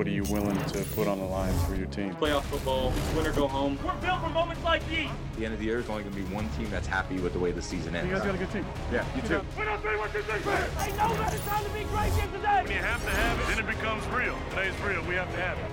[0.00, 2.14] what are you willing to put on the line for your team?
[2.14, 3.78] Playoff football, win or go home.
[3.84, 5.10] We're built for moments like these.
[5.10, 7.18] At the end of the year, is only going to be one team that's happy
[7.18, 8.08] with the way the season ends.
[8.08, 8.64] You guys got a good team.
[8.90, 9.42] Yeah, you too.
[9.58, 10.54] We're not three, one, two, three, four.
[10.54, 12.62] Ain't no better time to be great than today.
[12.62, 14.38] When you have to have it, then it becomes real.
[14.48, 15.02] Today's real.
[15.04, 15.70] We have to have it.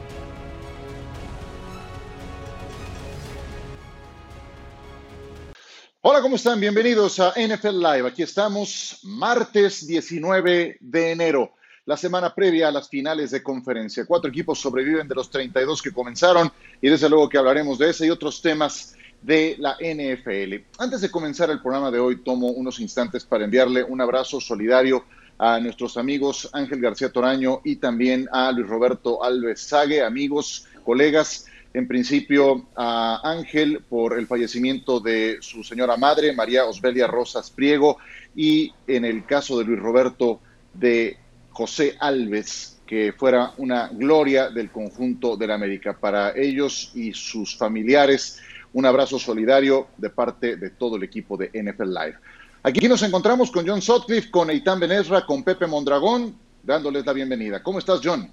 [6.02, 6.60] Hola, ¿cómo están?
[6.60, 8.08] Bienvenidos a NFL Live.
[8.10, 11.54] Aquí estamos, martes 19 de enero,
[11.88, 14.06] la semana previa a las finales de conferencia.
[14.06, 16.52] Cuatro equipos sobreviven de los 32 que comenzaron
[16.82, 20.66] y desde luego que hablaremos de ese y otros temas de la NFL.
[20.80, 25.06] Antes de comenzar el programa de hoy, tomo unos instantes para enviarle un abrazo solidario
[25.38, 31.46] a nuestros amigos Ángel García Toraño y también a Luis Roberto Alves Sague, amigos, colegas
[31.74, 37.98] en principio a Ángel por el fallecimiento de su señora madre, María Osbelia Rosas Priego,
[38.36, 40.42] y en el caso de Luis Roberto
[40.74, 41.18] de
[41.58, 45.98] José Alves, que fuera una gloria del conjunto de la América.
[46.00, 48.40] Para ellos y sus familiares,
[48.74, 52.18] un abrazo solidario de parte de todo el equipo de NFL Live.
[52.62, 57.64] Aquí nos encontramos con John Sotcliffe, con Eitan Benesra, con Pepe Mondragón, dándoles la bienvenida.
[57.64, 58.30] ¿Cómo estás, John?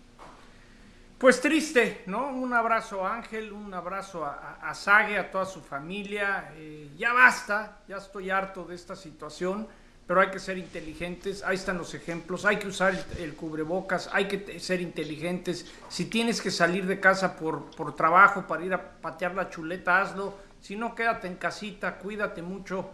[1.16, 2.28] Pues triste, ¿no?
[2.28, 6.52] Un abrazo a Ángel, un abrazo a, a, a Sague, a toda su familia.
[6.56, 9.66] Eh, ya basta, ya estoy harto de esta situación,
[10.06, 11.42] pero hay que ser inteligentes.
[11.42, 12.44] Ahí están los ejemplos.
[12.44, 15.66] Hay que usar el, el cubrebocas, hay que ser inteligentes.
[15.88, 20.00] Si tienes que salir de casa por, por trabajo para ir a patear la chuleta,
[20.00, 20.34] hazlo.
[20.60, 22.90] Si no, quédate en casita, cuídate mucho.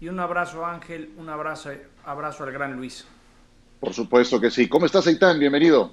[0.00, 1.70] Y un abrazo a Ángel, un abrazo,
[2.04, 3.04] abrazo al gran Luis.
[3.80, 4.68] Por supuesto que sí.
[4.68, 5.38] ¿Cómo estás, Eitan?
[5.38, 5.92] Bienvenido.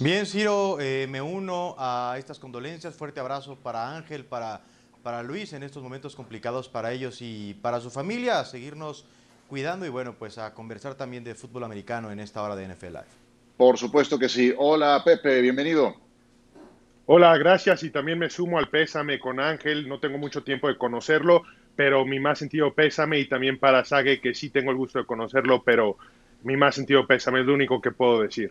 [0.00, 2.94] Bien, Ciro, eh, me uno a estas condolencias.
[2.94, 4.62] Fuerte abrazo para Ángel, para,
[5.02, 8.40] para Luis en estos momentos complicados para ellos y para su familia.
[8.40, 9.04] A seguirnos
[9.48, 12.86] cuidando y bueno, pues a conversar también de fútbol americano en esta hora de NFL
[12.86, 13.22] Live.
[13.56, 14.52] Por supuesto que sí.
[14.56, 15.94] Hola, Pepe, bienvenido.
[17.06, 19.88] Hola, gracias y también me sumo al pésame con Ángel.
[19.88, 21.42] No tengo mucho tiempo de conocerlo,
[21.76, 25.06] pero mi más sentido pésame y también para Sague, que sí tengo el gusto de
[25.06, 25.96] conocerlo, pero
[26.44, 28.50] mi más sentido pésame es lo único que puedo decir.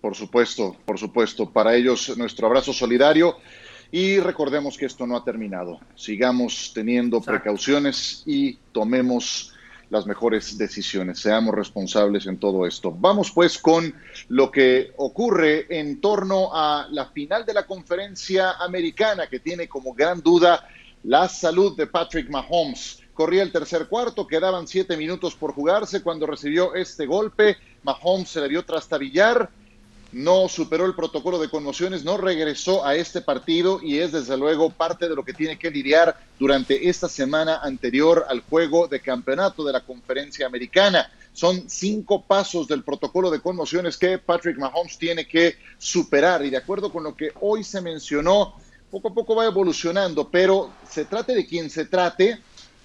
[0.00, 1.50] Por supuesto, por supuesto.
[1.50, 3.36] Para ellos nuestro abrazo solidario
[3.92, 5.78] y recordemos que esto no ha terminado.
[5.94, 7.38] Sigamos teniendo Exacto.
[7.38, 9.54] precauciones y tomemos
[9.90, 11.18] las mejores decisiones.
[11.18, 12.94] Seamos responsables en todo esto.
[12.96, 13.92] Vamos pues con
[14.28, 19.92] lo que ocurre en torno a la final de la conferencia americana que tiene como
[19.92, 20.66] gran duda
[21.02, 23.02] la salud de Patrick Mahomes.
[23.14, 27.58] Corría el tercer cuarto, quedaban siete minutos por jugarse cuando recibió este golpe.
[27.82, 29.50] Mahomes se le vio trastabillar
[30.12, 34.70] no superó el protocolo de conmociones, no regresó a este partido y es desde luego
[34.70, 39.64] parte de lo que tiene que lidiar durante esta semana anterior al juego de campeonato
[39.64, 41.10] de la conferencia americana.
[41.32, 46.56] Son cinco pasos del protocolo de conmociones que Patrick Mahomes tiene que superar y de
[46.56, 48.54] acuerdo con lo que hoy se mencionó,
[48.90, 52.40] poco a poco va evolucionando, pero se trate de quien se trate,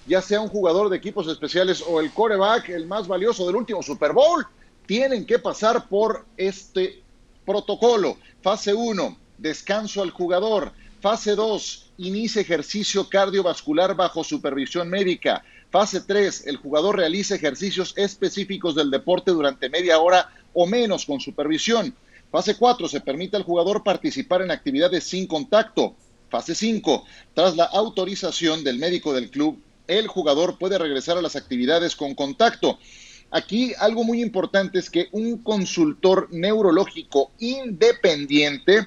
[0.06, 3.82] ya sea un jugador de equipos especiales o el coreback, el más valioso del último
[3.82, 4.46] Super Bowl,
[4.86, 7.02] tienen que pasar por este
[7.46, 8.18] Protocolo.
[8.42, 10.72] Fase 1, descanso al jugador.
[11.00, 15.44] Fase 2, inicia ejercicio cardiovascular bajo supervisión médica.
[15.70, 21.20] Fase 3, el jugador realiza ejercicios específicos del deporte durante media hora o menos con
[21.20, 21.94] supervisión.
[22.32, 25.94] Fase 4, se permite al jugador participar en actividades sin contacto.
[26.28, 31.36] Fase 5, tras la autorización del médico del club, el jugador puede regresar a las
[31.36, 32.78] actividades con contacto.
[33.30, 38.86] Aquí algo muy importante es que un consultor neurológico independiente,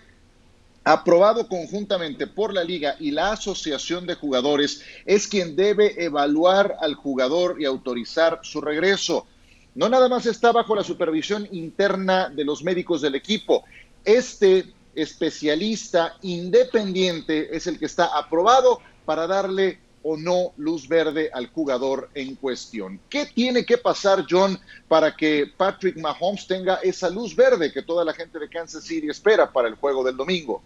[0.84, 6.96] aprobado conjuntamente por la liga y la asociación de jugadores, es quien debe evaluar al
[6.96, 9.28] jugador y autorizar su regreso.
[9.76, 13.66] No nada más está bajo la supervisión interna de los médicos del equipo.
[14.04, 21.48] Este especialista independiente es el que está aprobado para darle o no luz verde al
[21.48, 23.00] jugador en cuestión.
[23.10, 28.06] ¿Qué tiene que pasar, John, para que Patrick Mahomes tenga esa luz verde que toda
[28.06, 30.62] la gente de Kansas City espera para el juego del domingo?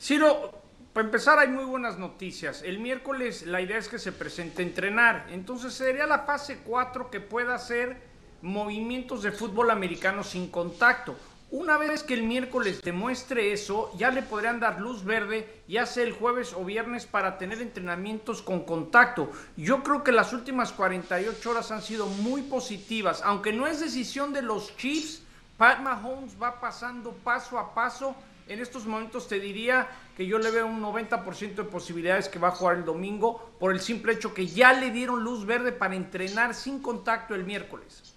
[0.00, 0.52] Ciro,
[0.92, 2.62] para empezar hay muy buenas noticias.
[2.62, 5.26] El miércoles la idea es que se presente a entrenar.
[5.30, 7.96] Entonces sería la fase 4 que pueda hacer
[8.42, 11.16] movimientos de fútbol americano sin contacto.
[11.52, 16.04] Una vez que el miércoles demuestre eso, ya le podrían dar luz verde, ya sea
[16.04, 19.32] el jueves o viernes, para tener entrenamientos con contacto.
[19.56, 24.32] Yo creo que las últimas 48 horas han sido muy positivas, aunque no es decisión
[24.32, 25.22] de los Chiefs.
[25.58, 28.14] Pat Mahomes va pasando paso a paso.
[28.46, 32.48] En estos momentos te diría que yo le veo un 90% de posibilidades que va
[32.48, 35.96] a jugar el domingo por el simple hecho que ya le dieron luz verde para
[35.96, 38.14] entrenar sin contacto el miércoles.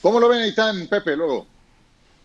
[0.00, 1.46] ¿Cómo lo ven, Itán, Pepe, luego?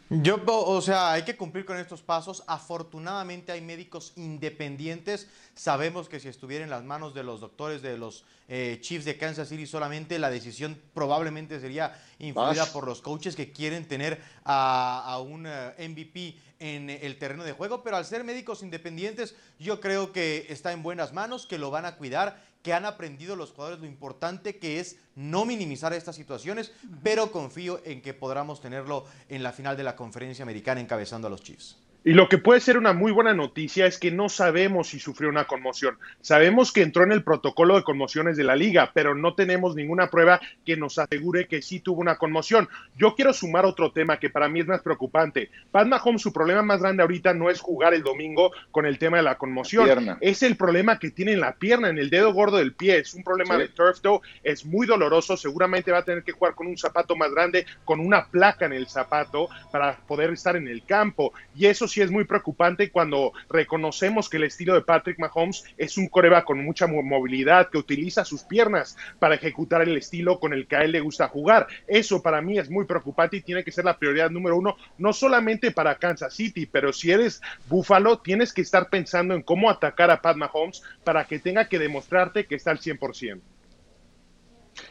[0.09, 2.43] Yo, o sea, hay que cumplir con estos pasos.
[2.45, 5.27] Afortunadamente hay médicos independientes.
[5.55, 9.17] Sabemos que si estuviera en las manos de los doctores de los eh, Chiefs de
[9.17, 15.19] Kansas City solamente, la decisión probablemente sería influida por los coaches que quieren tener a,
[15.25, 17.81] un eh, MVP en el terreno de juego.
[17.81, 21.85] Pero al ser médicos independientes, yo creo que está en buenas manos, que lo van
[21.85, 26.71] a cuidar que han aprendido los jugadores lo importante que es no minimizar estas situaciones,
[27.03, 31.29] pero confío en que podamos tenerlo en la final de la conferencia americana encabezando a
[31.29, 31.77] los Chiefs.
[32.07, 35.27] Y lo que puede ser una muy buena noticia es que no sabemos si sufrió
[35.27, 35.97] una conmoción.
[36.21, 40.11] Sabemos que entró en el protocolo de conmociones de la liga, pero no tenemos ninguna
[40.11, 42.69] prueba que nos asegure que sí tuvo una conmoción.
[42.95, 45.49] Yo quiero sumar otro tema que para mí es más preocupante.
[45.71, 49.17] Pat Mahomes, su problema más grande ahorita no es jugar el domingo con el tema
[49.17, 50.19] de la conmoción.
[50.21, 52.99] Es el problema que tiene en la pierna, en el dedo gordo del pie.
[52.99, 55.37] Es un problema de turf toe, es muy doloroso.
[55.37, 58.73] Seguramente va a tener que jugar con un zapato más grande, con una placa en
[58.73, 61.33] el zapato para poder estar en el campo.
[61.55, 66.07] Y eso es muy preocupante cuando reconocemos que el estilo de Patrick Mahomes es un
[66.07, 70.75] coreba con mucha movilidad, que utiliza sus piernas para ejecutar el estilo con el que
[70.75, 71.67] a él le gusta jugar.
[71.87, 75.13] Eso para mí es muy preocupante y tiene que ser la prioridad número uno, no
[75.13, 80.11] solamente para Kansas City, pero si eres Buffalo, tienes que estar pensando en cómo atacar
[80.11, 83.41] a Pat Mahomes para que tenga que demostrarte que está al 100%.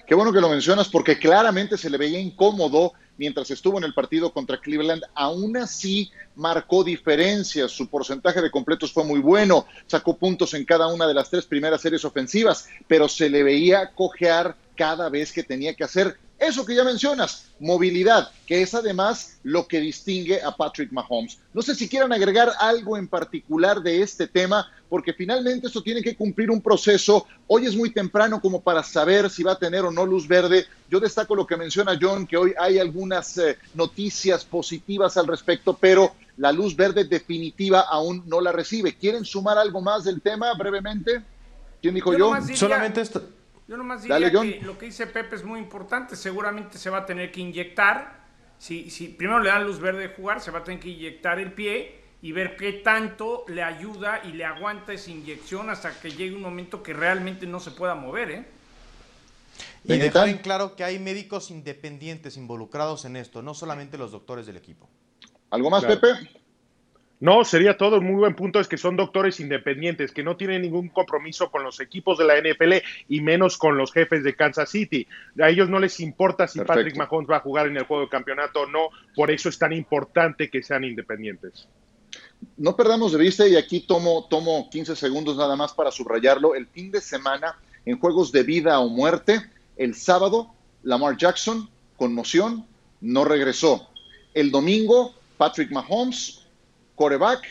[0.06, 3.94] Qué bueno que lo mencionas porque claramente se le veía incómodo mientras estuvo en el
[3.94, 5.02] partido contra Cleveland.
[5.14, 10.88] Aún así marcó diferencias, su porcentaje de completos fue muy bueno, sacó puntos en cada
[10.88, 15.42] una de las tres primeras series ofensivas, pero se le veía cojear cada vez que
[15.42, 20.54] tenía que hacer eso que ya mencionas, movilidad, que es además lo que distingue a
[20.56, 21.38] Patrick Mahomes.
[21.52, 26.02] No sé si quieran agregar algo en particular de este tema, porque finalmente esto tiene
[26.02, 27.26] que cumplir un proceso.
[27.46, 30.66] Hoy es muy temprano como para saber si va a tener o no luz verde.
[30.90, 35.76] Yo destaco lo que menciona John, que hoy hay algunas eh, noticias positivas al respecto,
[35.80, 38.96] pero la luz verde definitiva aún no la recibe.
[38.96, 41.22] ¿Quieren sumar algo más del tema brevemente?
[41.80, 42.32] ¿Quién dijo yo?
[42.54, 43.22] Solamente esto
[43.66, 46.16] yo nomás diría que lo que dice Pepe es muy importante.
[46.16, 48.24] Seguramente se va a tener que inyectar.
[48.58, 51.38] Si, si primero le dan luz verde de jugar, se va a tener que inyectar
[51.38, 56.10] el pie y ver qué tanto le ayuda y le aguanta esa inyección hasta que
[56.10, 58.30] llegue un momento que realmente no se pueda mover.
[58.30, 58.44] ¿eh?
[59.84, 64.46] Y dejar en claro que hay médicos independientes involucrados en esto, no solamente los doctores
[64.46, 64.88] del equipo.
[65.50, 66.43] ¿Algo más, Pepe?
[67.24, 68.00] No, sería todo.
[68.00, 71.64] Un muy buen punto es que son doctores independientes, que no tienen ningún compromiso con
[71.64, 75.08] los equipos de la NFL y menos con los jefes de Kansas City.
[75.40, 78.10] A ellos no les importa si Patrick Mahomes va a jugar en el juego de
[78.10, 78.90] campeonato o no.
[79.16, 81.66] Por eso es tan importante que sean independientes.
[82.58, 86.66] No perdamos de vista, y aquí tomo, tomo 15 segundos nada más para subrayarlo, el
[86.66, 87.56] fin de semana
[87.86, 89.40] en juegos de vida o muerte,
[89.78, 92.66] el sábado, Lamar Jackson, conmoción,
[93.00, 93.88] no regresó.
[94.34, 96.43] El domingo, Patrick Mahomes,
[96.94, 97.42] Coreback,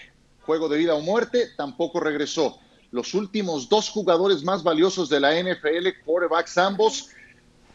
[0.45, 2.59] juego de vida o muerte, tampoco regresó.
[2.91, 7.09] Los últimos dos jugadores más valiosos de la NFL, corebacks ambos,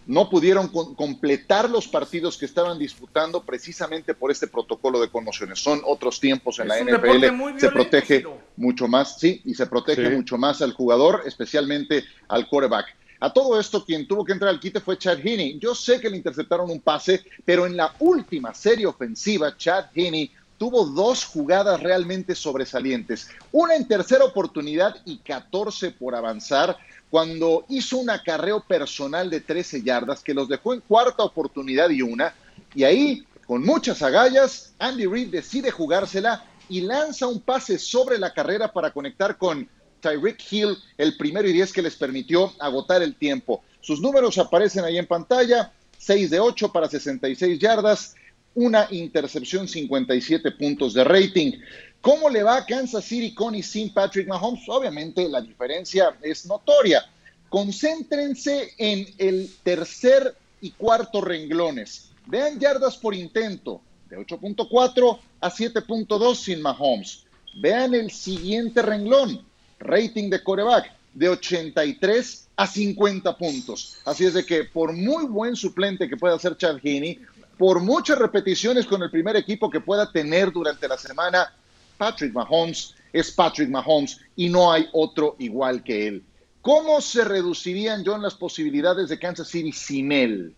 [0.08, 5.58] no pudieron completar los partidos que estaban disputando precisamente por este protocolo de conmociones.
[5.58, 7.58] Son otros tiempos en la NFL.
[7.58, 8.24] Se protege
[8.56, 12.86] mucho más, sí, y se protege mucho más al jugador, especialmente al coreback.
[13.20, 15.58] A todo esto, quien tuvo que entrar al quite fue Chad Heaney.
[15.58, 20.30] Yo sé que le interceptaron un pase, pero en la última serie ofensiva, Chad Heaney
[20.58, 23.30] tuvo dos jugadas realmente sobresalientes.
[23.52, 26.76] Una en tercera oportunidad y 14 por avanzar,
[27.10, 32.02] cuando hizo un acarreo personal de 13 yardas que los dejó en cuarta oportunidad y
[32.02, 32.34] una.
[32.74, 38.34] Y ahí, con muchas agallas, Andy Reid decide jugársela y lanza un pase sobre la
[38.34, 39.66] carrera para conectar con
[40.00, 43.62] Tyreek Hill, el primero y diez que les permitió agotar el tiempo.
[43.80, 48.14] Sus números aparecen ahí en pantalla, 6 de 8 para 66 yardas,
[48.58, 51.52] una intercepción, 57 puntos de rating.
[52.00, 54.68] ¿Cómo le va a Kansas City con y sin Patrick Mahomes?
[54.68, 57.08] Obviamente la diferencia es notoria.
[57.48, 62.10] Concéntrense en el tercer y cuarto renglones.
[62.26, 67.26] Vean yardas por intento, de 8.4 a 7.2 sin Mahomes.
[67.60, 69.46] Vean el siguiente renglón,
[69.78, 73.98] rating de coreback, de 83 a 50 puntos.
[74.04, 77.20] Así es de que por muy buen suplente que pueda ser Chad Heaney,
[77.58, 81.52] por muchas repeticiones con el primer equipo que pueda tener durante la semana,
[81.98, 86.24] Patrick Mahomes es Patrick Mahomes y no hay otro igual que él.
[86.62, 90.54] ¿Cómo se reducirían, John, las posibilidades de Kansas City sin él?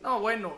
[0.00, 0.56] No, bueno,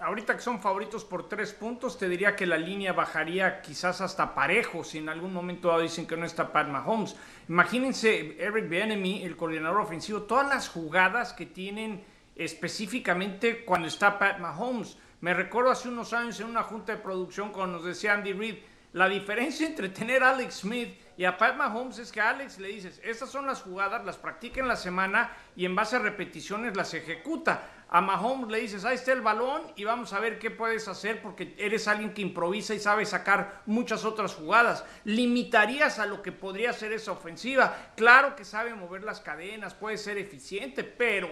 [0.00, 4.34] ahorita que son favoritos por tres puntos, te diría que la línea bajaría quizás hasta
[4.34, 7.14] parejo si en algún momento dicen que no está Pat Mahomes.
[7.48, 12.02] Imagínense Eric Bieniemy, el coordinador ofensivo, todas las jugadas que tienen
[12.40, 14.96] específicamente cuando está Pat Mahomes.
[15.20, 18.56] Me recuerdo hace unos años en una junta de producción cuando nos decía Andy Reid,
[18.94, 22.58] la diferencia entre tener a Alex Smith y a Pat Mahomes es que a Alex
[22.58, 25.98] le dices, estas son las jugadas, las practica en la semana y en base a
[25.98, 27.62] repeticiones las ejecuta.
[27.90, 31.20] A Mahomes le dices, ahí está el balón y vamos a ver qué puedes hacer
[31.20, 34.82] porque eres alguien que improvisa y sabe sacar muchas otras jugadas.
[35.04, 37.92] Limitarías a lo que podría ser esa ofensiva.
[37.96, 41.28] Claro que sabe mover las cadenas, puede ser eficiente, pero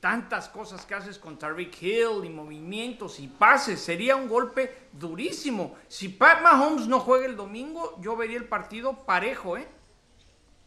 [0.00, 5.76] tantas cosas que haces con Tariq Hill y movimientos y pases, sería un golpe durísimo.
[5.88, 9.66] Si Pat Mahomes no juega el domingo, yo vería el partido parejo, ¿eh?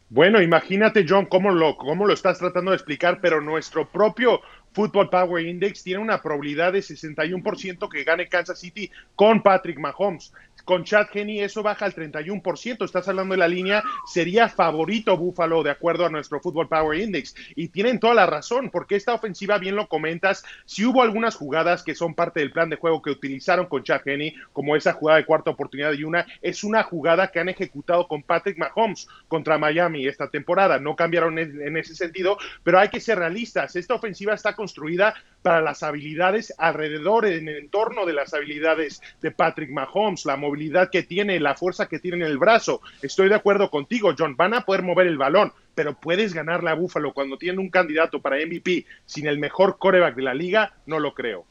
[0.09, 4.41] Bueno, imagínate, John, cómo lo, cómo lo estás tratando de explicar, pero nuestro propio
[4.73, 10.33] Football Power Index tiene una probabilidad de 61% que gane Kansas City con Patrick Mahomes.
[10.65, 12.85] Con Chad Henney eso baja al 31%.
[12.85, 17.35] Estás hablando de la línea, sería favorito Buffalo de acuerdo a nuestro Football Power Index.
[17.55, 21.83] Y tienen toda la razón, porque esta ofensiva, bien lo comentas, si hubo algunas jugadas
[21.83, 25.19] que son parte del plan de juego que utilizaron con Chad Henney, como esa jugada
[25.19, 29.57] de cuarta oportunidad y una, es una jugada que han ejecutado con Patrick Mahomes contra
[29.57, 30.79] Miami esta temporada.
[30.79, 33.75] No cambiaron en ese sentido, pero hay que ser realistas.
[33.75, 39.31] Esta ofensiva está construida para las habilidades alrededor, en el entorno de las habilidades de
[39.31, 40.50] Patrick Mahomes, la movilidad
[40.91, 42.81] que tiene, la fuerza que tiene en el brazo.
[43.01, 44.35] Estoy de acuerdo contigo, John.
[44.35, 48.21] Van a poder mover el balón, pero puedes ganarle a Búfalo cuando tiene un candidato
[48.21, 51.45] para MVP sin el mejor coreback de la liga, no lo creo.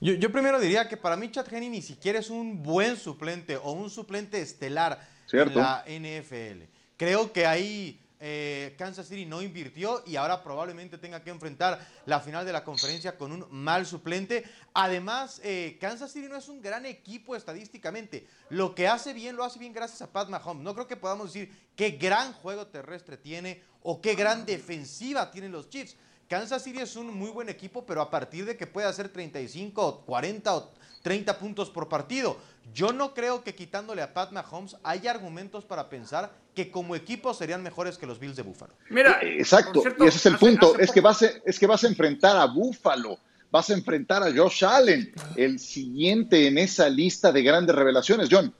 [0.00, 3.72] Yo, primero diría que para mí Chad Henney ni siquiera es un buen suplente o
[3.72, 5.00] un suplente estelar
[5.32, 6.62] en la NFL.
[6.96, 12.20] Creo que ahí eh, Kansas City no invirtió y ahora probablemente tenga que enfrentar la
[12.20, 14.44] final de la conferencia con un mal suplente.
[14.74, 18.26] Además, eh, Kansas City no es un gran equipo estadísticamente.
[18.50, 20.64] Lo que hace bien, lo hace bien gracias a Pat Mahomes.
[20.64, 25.52] No creo que podamos decir qué gran juego terrestre tiene o qué gran defensiva tienen
[25.52, 25.96] los Chiefs.
[26.28, 30.02] Kansas City es un muy buen equipo, pero a partir de que pueda hacer 35
[30.04, 30.72] 40 o
[31.08, 32.36] 30 puntos por partido.
[32.74, 37.32] Yo no creo que quitándole a Pat Mahomes haya argumentos para pensar que como equipo
[37.32, 38.74] serían mejores que los Bills de Buffalo.
[38.90, 41.82] Mira, eh, exacto, y ese es el punto, es, que vas a, es que vas
[41.82, 43.18] a enfrentar a Buffalo,
[43.50, 48.52] vas a enfrentar a Josh Allen, el siguiente en esa lista de grandes revelaciones, John.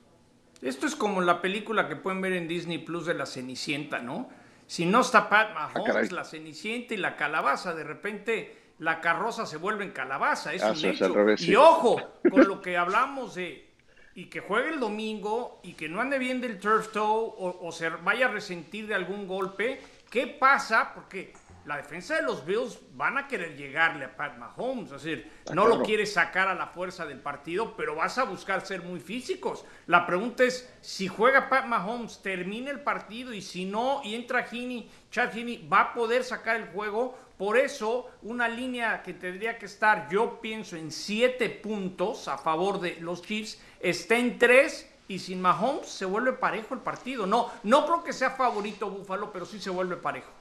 [0.63, 4.27] Esto es como la película que pueden ver en Disney Plus de la Cenicienta, ¿no?
[4.65, 9.45] Si no está Pat ah, Mahomes, la Cenicienta y la calabaza, de repente la carroza
[9.45, 11.13] se vuelve en calabaza, es un hecho.
[11.37, 13.69] y ojo, con lo que hablamos de
[14.15, 17.89] y que juegue el domingo y que no ande bien del turf toe o, se
[17.89, 20.93] vaya a resentir de algún golpe, ¿qué pasa?
[20.93, 21.33] Porque
[21.69, 25.67] la defensa de los Bills van a querer llegarle a Pat Mahomes, es decir, no
[25.67, 29.63] lo quiere sacar a la fuerza del partido, pero vas a buscar ser muy físicos.
[29.85, 34.47] La pregunta es, si juega Pat Mahomes, termina el partido y si no, y entra
[34.51, 37.15] Heaney, Chad Heaney, ¿va a poder sacar el juego?
[37.37, 42.79] Por eso, una línea que tendría que estar, yo pienso, en siete puntos a favor
[42.79, 47.27] de los Chiefs, está en tres y sin Mahomes se vuelve parejo el partido.
[47.27, 50.38] No, no creo que sea favorito Búfalo, pero sí se vuelve parejo.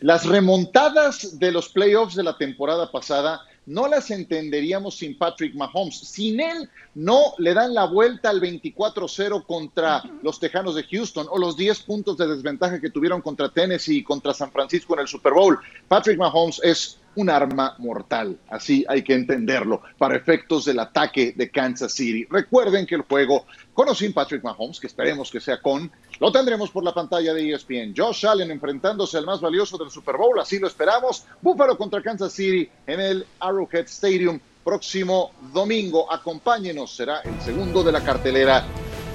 [0.00, 5.98] Las remontadas de los playoffs de la temporada pasada no las entenderíamos sin Patrick Mahomes.
[5.98, 11.38] Sin él no le dan la vuelta al 24-0 contra los Tejanos de Houston o
[11.38, 15.08] los 10 puntos de desventaja que tuvieron contra Tennessee y contra San Francisco en el
[15.08, 15.58] Super Bowl.
[15.88, 21.50] Patrick Mahomes es un arma mortal, así hay que entenderlo, para efectos del ataque de
[21.50, 22.26] Kansas City.
[22.30, 26.30] Recuerden que el juego con o sin Patrick Mahomes, que esperemos que sea con, lo
[26.30, 27.94] tendremos por la pantalla de ESPN.
[27.96, 31.24] Josh Allen enfrentándose al más valioso del Super Bowl, así lo esperamos.
[31.40, 36.12] Buffalo contra Kansas City en el Arrowhead Stadium próximo domingo.
[36.12, 38.64] Acompáñenos, será el segundo de la cartelera.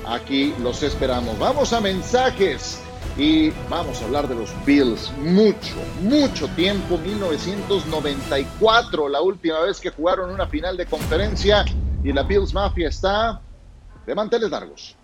[0.07, 1.37] Aquí los esperamos.
[1.39, 2.84] Vamos a mensajes
[3.17, 5.11] y vamos a hablar de los Bills.
[5.19, 11.63] Mucho, mucho tiempo, 1994, la última vez que jugaron una final de conferencia
[12.03, 13.41] y la Bills Mafia está
[14.05, 14.97] de manteles largos.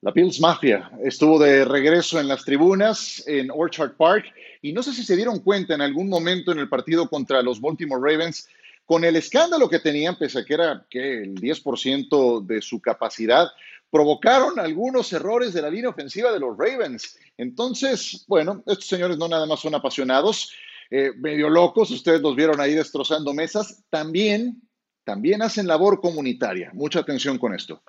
[0.00, 4.26] La Bills Mafia estuvo de regreso en las tribunas en Orchard Park
[4.62, 7.60] y no sé si se dieron cuenta en algún momento en el partido contra los
[7.60, 8.48] Baltimore Ravens
[8.84, 13.48] con el escándalo que tenían, pese a que era que el 10% de su capacidad,
[13.94, 17.16] provocaron algunos errores de la línea ofensiva de los Ravens.
[17.38, 20.52] Entonces, bueno, estos señores no nada más son apasionados,
[20.90, 24.60] eh, medio locos, ustedes los vieron ahí destrozando mesas, también,
[25.04, 26.72] también hacen labor comunitaria.
[26.74, 27.80] Mucha atención con esto.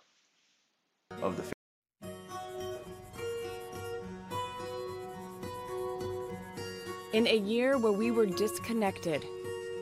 [7.13, 9.25] In a year where we were disconnected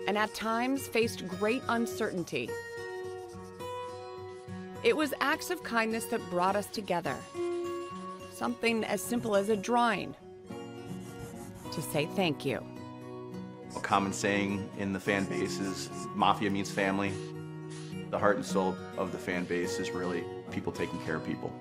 [0.08, 2.50] and at times faced great uncertainty,
[4.84, 7.16] it was acts of kindness that brought us together.
[8.34, 10.16] Something as simple as a drawing
[11.72, 12.64] to say thank you.
[13.76, 17.12] A common saying in the fan base is mafia means family.
[18.12, 21.52] The heart and soul of the fan base is really people taking care of people.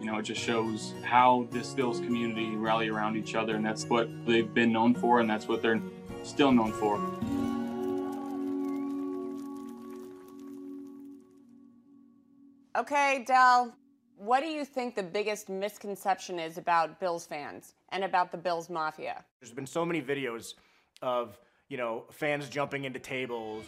[0.00, 3.84] You know, it just shows how this Bills community rally around each other, and that's
[3.86, 5.80] what they've been known for, and that's what they're
[6.22, 6.98] still known for.
[12.76, 13.72] Okay, Dell,
[14.16, 18.68] what do you think the biggest misconception is about Bills fans and about the Bills
[18.68, 19.24] Mafia?
[19.40, 20.54] There's been so many videos
[21.00, 21.38] of,
[21.68, 23.64] you know, fans jumping into tables.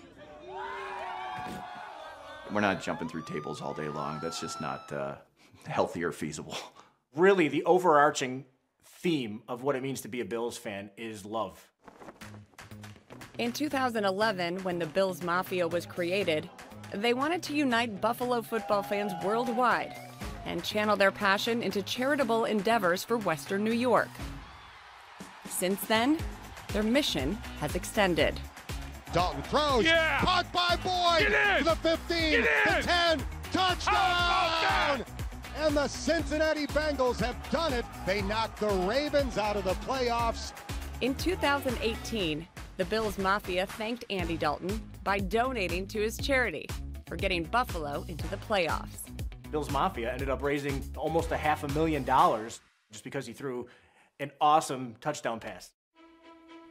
[2.52, 4.18] We're not jumping through tables all day long.
[4.20, 5.14] That's just not uh,
[5.66, 6.56] healthy or feasible.
[7.14, 8.44] Really, the overarching
[8.84, 11.64] theme of what it means to be a Bills fan is love.
[13.38, 16.48] In 2011, when the Bills Mafia was created,
[16.94, 19.94] they wanted to unite Buffalo football fans worldwide
[20.46, 24.08] and channel their passion into charitable endeavors for Western New York.
[25.50, 26.16] Since then,
[26.72, 28.40] their mission has extended.
[29.12, 29.84] Dalton throws.
[29.84, 30.18] Yeah.
[30.20, 31.28] Caught by Boyd.
[31.30, 31.64] Get in.
[31.64, 32.30] To the 15.
[32.30, 33.26] Get The 10.
[33.52, 33.94] Touchdown.
[33.94, 35.06] How about
[35.58, 37.84] And the Cincinnati Bengals have done it.
[38.06, 40.52] They knocked the Ravens out of the playoffs.
[41.02, 42.46] In 2018,
[42.76, 46.68] the Bills Mafia thanked Andy Dalton by donating to his charity
[47.06, 49.04] for getting Buffalo into the playoffs.
[49.50, 53.66] Bills Mafia ended up raising almost a half a million dollars just because he threw
[54.21, 55.71] an awesome touchdown pass.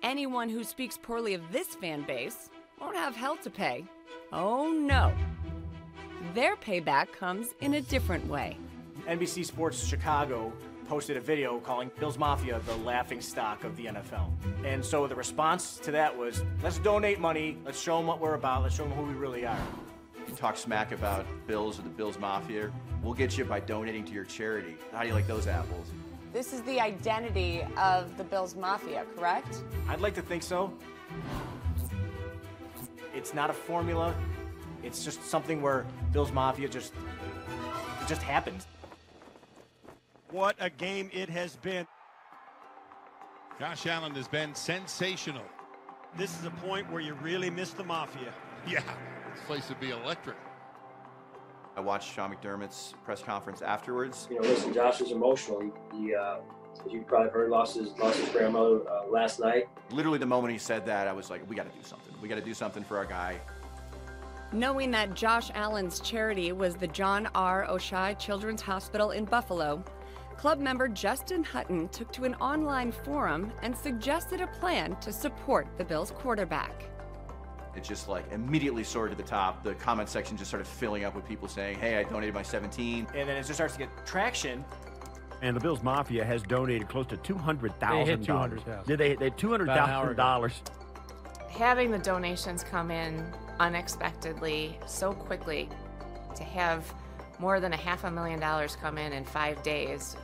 [0.04, 3.86] Anyone who speaks poorly of this fan base won't have hell to pay.
[4.32, 5.14] Oh no.
[6.34, 8.58] Their payback comes in a different way.
[9.08, 10.52] NBC Sports Chicago
[10.88, 14.32] posted a video calling Bills Mafia the laughing stock of the NFL.
[14.64, 18.36] And so the response to that was let's donate money, let's show them what we're
[18.36, 19.58] about, let's show them who we really are.
[20.28, 22.72] You talk smack about Bills or the Bills Mafia,
[23.04, 24.76] we'll get you by donating to your charity.
[24.92, 25.92] How do you like those apples?
[26.34, 29.64] This is the identity of the Bills Mafia, correct?
[29.88, 30.74] I'd like to think so.
[33.16, 34.14] It's not a formula.
[34.84, 38.68] It's just something where Bills Mafia just it just happens.
[40.36, 41.88] What a game it has been.
[43.58, 45.46] Josh Allen has been sensational.
[46.18, 48.34] This is a point where you really miss the Mafia.
[48.68, 48.82] Yeah.
[49.34, 50.36] This place would be electric.
[51.78, 54.28] I watched Sean McDermott's press conference afterwards.
[54.30, 55.62] You know, listen, Josh is emotional.
[55.62, 56.40] He, he uh,
[56.86, 59.70] as you probably heard, lost his lost his grandmother uh, last night.
[59.90, 62.14] Literally, the moment he said that, I was like, we got to do something.
[62.22, 63.40] We got to do something for our guy.
[64.52, 67.66] Knowing that Josh Allen's charity was the John R.
[67.70, 69.84] Oshai Children's Hospital in Buffalo,
[70.38, 75.68] club member Justin Hutton took to an online forum and suggested a plan to support
[75.78, 76.86] the Bills quarterback.
[77.76, 79.64] It just like immediately soared to the top.
[79.64, 83.08] The comment section just started filling up with people saying, hey, I donated my 17.
[83.14, 84.64] And then it just starts to get traction.
[85.42, 88.06] And the Bills Mafia has donated close to two hundred thousand.
[88.06, 88.88] They hit 200,000.
[88.88, 89.16] Did they?
[89.16, 90.24] They two hundred About an hour thousand ago.
[90.24, 90.62] dollars.
[91.50, 93.22] having the donations come in
[93.60, 95.70] unexpectedly so quickly
[96.36, 96.92] to have
[97.40, 100.16] more than a half a million dollars come in in five days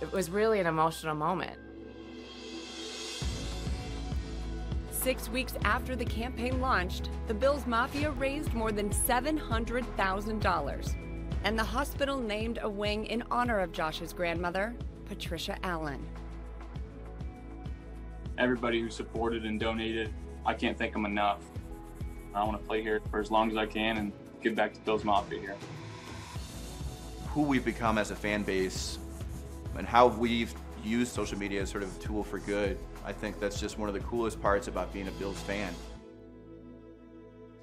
[0.00, 1.58] it was really an emotional moment
[5.00, 10.94] Six weeks after the campaign launched, the Bills Mafia raised more than $700,000.
[11.42, 14.74] And the hospital named a wing in honor of Josh's grandmother,
[15.06, 16.06] Patricia Allen.
[18.36, 20.12] Everybody who supported and donated,
[20.44, 21.40] I can't thank them enough.
[22.34, 24.80] I want to play here for as long as I can and give back to
[24.80, 25.56] Bills Mafia here.
[27.28, 28.98] Who we've become as a fan base
[29.80, 30.52] and how we've
[30.84, 33.88] used social media as sort of a tool for good, I think that's just one
[33.88, 35.72] of the coolest parts about being a Bills fan.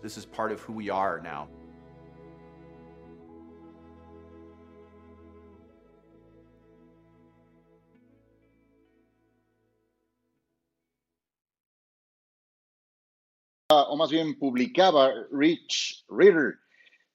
[0.01, 1.47] This is part of who we are now.
[13.69, 16.57] Uh, o más bien publicaba Rich Ritter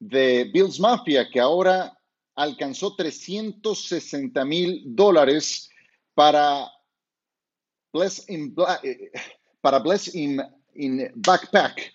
[0.00, 1.90] de Bills Mafia, que ahora
[2.34, 5.70] alcanzó 360 mil dólares
[6.14, 6.70] para
[7.92, 9.10] Bless in, eh,
[9.60, 10.40] para Bless in
[11.14, 11.92] Backpack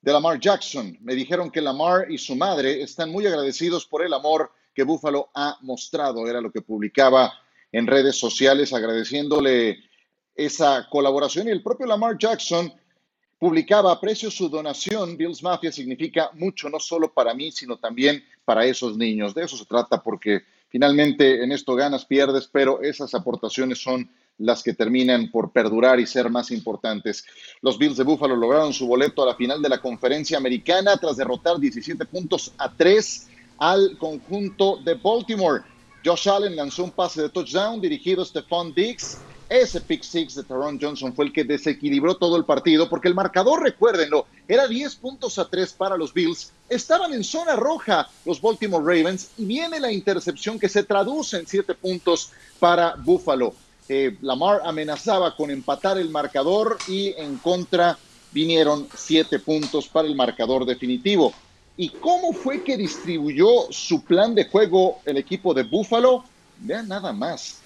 [0.00, 0.96] de Lamar Jackson.
[1.00, 5.30] Me dijeron que Lamar y su madre están muy agradecidos por el amor que Buffalo
[5.34, 6.26] ha mostrado.
[6.26, 7.32] Era lo que publicaba
[7.72, 9.78] en redes sociales agradeciéndole
[10.34, 12.72] esa colaboración y el propio Lamar Jackson
[13.40, 15.16] publicaba aprecio su donación.
[15.16, 19.34] Bills Mafia significa mucho, no solo para mí, sino también para esos niños.
[19.34, 24.62] De eso se trata, porque finalmente en esto ganas, pierdes, pero esas aportaciones son las
[24.62, 27.24] que terminan por perdurar y ser más importantes.
[27.62, 31.16] Los Bills de Buffalo lograron su boleto a la final de la conferencia americana tras
[31.16, 35.62] derrotar 17 puntos a 3 al conjunto de Baltimore.
[36.04, 39.18] Josh Allen lanzó un pase de touchdown dirigido a Stephon Diggs
[39.50, 43.16] Ese pick six de Taron Johnson fue el que desequilibró todo el partido porque el
[43.16, 46.52] marcador, recuérdenlo, era 10 puntos a 3 para los Bills.
[46.68, 51.48] Estaban en zona roja los Baltimore Ravens y viene la intercepción que se traduce en
[51.48, 53.52] 7 puntos para Buffalo.
[53.88, 57.98] Eh, Lamar amenazaba con empatar el marcador y en contra
[58.30, 61.34] vinieron 7 puntos para el marcador definitivo.
[61.76, 66.24] ¿Y cómo fue que distribuyó su plan de juego el equipo de Buffalo?
[66.58, 67.59] Vean nada más.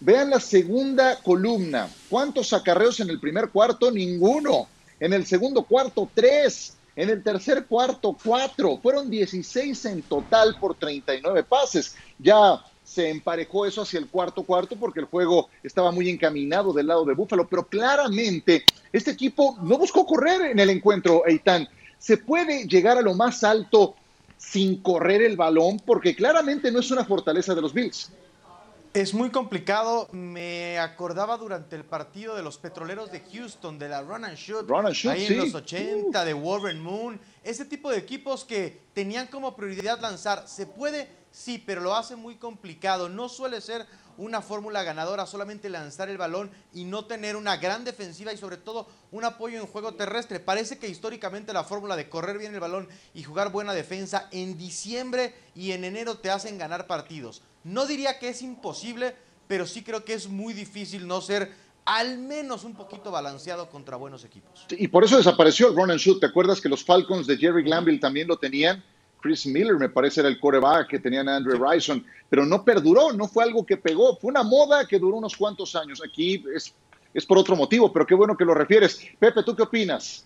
[0.00, 1.88] Vean la segunda columna.
[2.10, 3.90] ¿Cuántos acarreos en el primer cuarto?
[3.90, 4.68] Ninguno.
[5.00, 6.74] En el segundo cuarto, tres.
[6.94, 8.78] En el tercer cuarto, cuatro.
[8.78, 11.94] Fueron 16 en total por 39 pases.
[12.18, 16.86] Ya se emparejó eso hacia el cuarto cuarto porque el juego estaba muy encaminado del
[16.86, 21.68] lado de Búfalo, pero claramente este equipo no buscó correr en el encuentro, Eitan.
[21.98, 23.96] Se puede llegar a lo más alto
[24.38, 28.12] sin correr el balón porque claramente no es una fortaleza de los Bills.
[28.96, 30.08] Es muy complicado.
[30.12, 34.66] Me acordaba durante el partido de los petroleros de Houston, de la Run and Shoot.
[35.10, 37.20] ahí en los 80, de Warren Moon.
[37.44, 40.48] Ese tipo de equipos que tenían como prioridad lanzar.
[40.48, 41.10] ¿Se puede?
[41.36, 43.10] Sí, pero lo hace muy complicado.
[43.10, 43.84] No suele ser
[44.16, 48.56] una fórmula ganadora solamente lanzar el balón y no tener una gran defensiva y sobre
[48.56, 50.40] todo un apoyo en juego terrestre.
[50.40, 54.56] Parece que históricamente la fórmula de correr bien el balón y jugar buena defensa en
[54.56, 57.42] diciembre y en enero te hacen ganar partidos.
[57.64, 59.14] No diría que es imposible,
[59.46, 61.52] pero sí creo que es muy difícil no ser
[61.84, 64.64] al menos un poquito balanceado contra buenos equipos.
[64.70, 66.18] Y por eso desapareció el run and shoot.
[66.18, 68.82] ¿Te acuerdas que los Falcons de Jerry Glanville también lo tenían?
[69.26, 73.26] Chris Miller me parece era el coreback que tenían Andrew Rison, pero no perduró, no
[73.26, 76.00] fue algo que pegó, fue una moda que duró unos cuantos años.
[76.06, 76.72] Aquí es,
[77.12, 79.04] es por otro motivo, pero qué bueno que lo refieres.
[79.18, 80.24] Pepe, ¿tú qué opinas?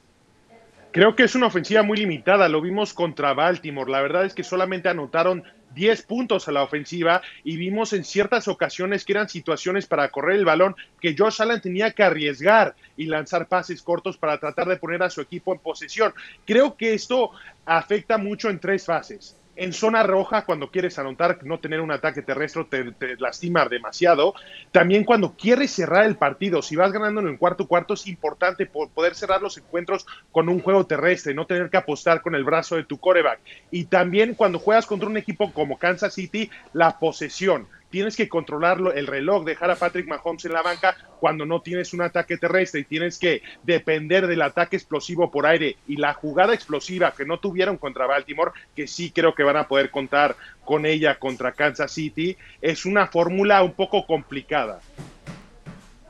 [0.92, 3.90] Creo que es una ofensiva muy limitada, lo vimos contra Baltimore.
[3.90, 8.48] La verdad es que solamente anotaron 10 puntos a la ofensiva y vimos en ciertas
[8.48, 13.06] ocasiones que eran situaciones para correr el balón que Josh Allen tenía que arriesgar y
[13.06, 16.12] lanzar pases cortos para tratar de poner a su equipo en posesión.
[16.46, 17.30] Creo que esto
[17.64, 22.22] afecta mucho en tres fases en zona roja cuando quieres anotar, no tener un ataque
[22.22, 24.32] terrestre te, lastima demasiado.
[24.72, 28.64] También cuando quieres cerrar el partido, si vas ganando en el cuarto cuarto es importante
[28.64, 32.76] poder cerrar los encuentros con un juego terrestre, no tener que apostar con el brazo
[32.76, 33.38] de tu coreback.
[33.70, 38.92] Y también cuando juegas contra un equipo como Kansas City, la posesión tienes que controlarlo
[38.92, 42.81] el reloj, dejar a Patrick Mahomes en la banca cuando no tienes un ataque terrestre
[42.81, 47.38] y tienes que depender del ataque explosivo por aire y la jugada explosiva que no
[47.38, 51.92] tuvieron contra Baltimore, que sí creo que van a poder contar con ella contra Kansas
[51.92, 54.81] City, es una fórmula un poco complicada.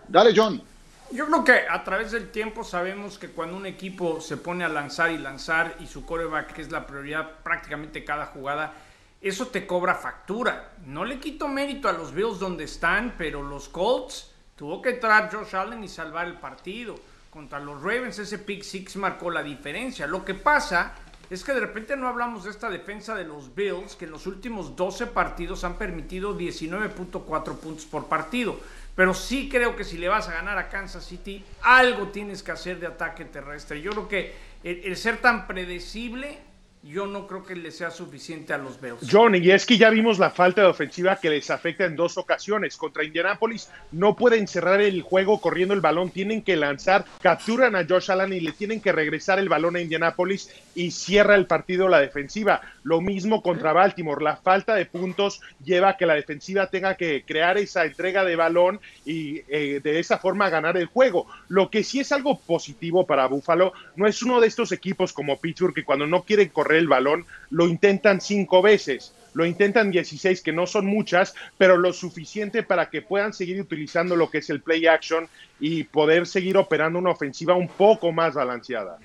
[0.06, 0.62] Dale, John.
[1.12, 4.68] Yo creo que a través del tiempo sabemos que cuando un equipo se pone a
[4.68, 8.72] lanzar y lanzar y su coreback, que es la prioridad prácticamente cada jugada,
[9.20, 10.72] eso te cobra factura.
[10.86, 15.30] No le quito mérito a los Bills donde están, pero los Colts tuvo que entrar
[15.30, 16.94] Josh Allen y salvar el partido.
[17.28, 20.06] Contra los Ravens ese pick six marcó la diferencia.
[20.06, 20.94] Lo que pasa
[21.28, 24.26] es que de repente no hablamos de esta defensa de los Bills, que en los
[24.26, 28.58] últimos 12 partidos han permitido 19.4 puntos por partido.
[28.96, 32.50] Pero sí creo que si le vas a ganar a Kansas City, algo tienes que
[32.50, 33.80] hacer de ataque terrestre.
[33.80, 36.49] Yo creo que el ser tan predecible
[36.82, 39.06] yo no creo que le sea suficiente a los Bills.
[39.10, 42.16] John, y es que ya vimos la falta de ofensiva que les afecta en dos
[42.16, 42.78] ocasiones.
[42.78, 47.84] Contra Indianapolis no pueden cerrar el juego corriendo el balón, tienen que lanzar, capturan a
[47.86, 51.86] Josh Allen y le tienen que regresar el balón a Indianapolis y cierra el partido
[51.86, 52.62] la defensiva.
[52.82, 57.24] Lo mismo contra Baltimore, la falta de puntos lleva a que la defensiva tenga que
[57.26, 61.26] crear esa entrega de balón y eh, de esa forma ganar el juego.
[61.48, 65.38] Lo que sí es algo positivo para Buffalo, no es uno de estos equipos como
[65.38, 70.42] Pittsburgh que cuando no quieren correr el balón, lo intentan cinco veces, lo intentan 16,
[70.42, 74.50] que no son muchas, pero lo suficiente para que puedan seguir utilizando lo que es
[74.50, 75.28] el play action
[75.58, 78.98] y poder seguir operando una ofensiva un poco más balanceada.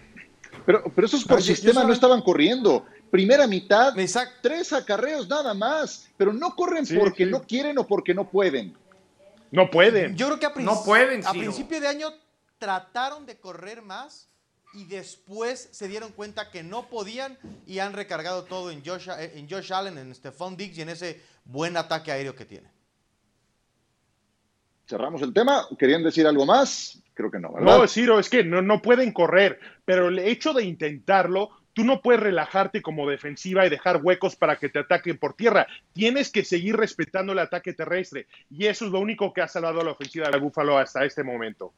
[0.66, 2.86] Pero, pero esos por sistema no estaban corriendo.
[3.12, 3.94] Primera mitad,
[4.42, 8.76] tres acarreos nada más, pero no corren porque no quieren o porque no pueden.
[9.52, 10.18] No pueden.
[10.18, 12.14] Yo creo que a, no pueden, a principio de año
[12.58, 14.28] trataron de correr más
[14.76, 19.32] y después se dieron cuenta que no podían y han recargado todo en Josh, eh,
[19.36, 22.70] en Josh Allen, en Stephon Diggs y en ese buen ataque aéreo que tiene.
[24.88, 25.66] Cerramos el tema.
[25.80, 27.02] ¿Querían decir algo más?
[27.14, 27.78] Creo que no, ¿verdad?
[27.80, 32.02] No, Ciro, es que no, no pueden correr, pero el hecho de intentarlo, tú no
[32.02, 35.66] puedes relajarte como defensiva y dejar huecos para que te ataquen por tierra.
[35.94, 38.28] Tienes que seguir respetando el ataque terrestre.
[38.50, 41.24] Y eso es lo único que ha salvado a la ofensiva de Búfalo hasta este
[41.24, 41.74] momento.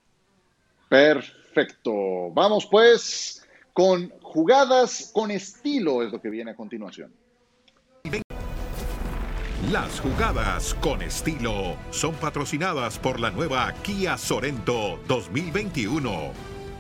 [0.89, 2.32] Perfecto.
[2.32, 7.13] Vamos pues con jugadas con estilo, es lo que viene a continuación.
[9.71, 16.32] Las jugadas con estilo son patrocinadas por la nueva Kia Sorento 2021.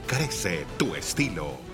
[0.07, 1.66] Crece tu estilo.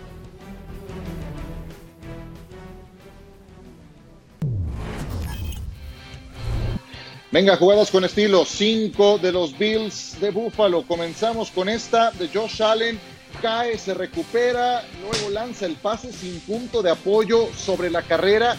[7.34, 8.46] Venga, jugadas con estilo.
[8.46, 10.84] Cinco de los Bills de Buffalo.
[10.84, 13.00] Comenzamos con esta de Josh Allen.
[13.42, 18.56] Cae, se recupera, luego lanza el pase sin punto de apoyo sobre la carrera.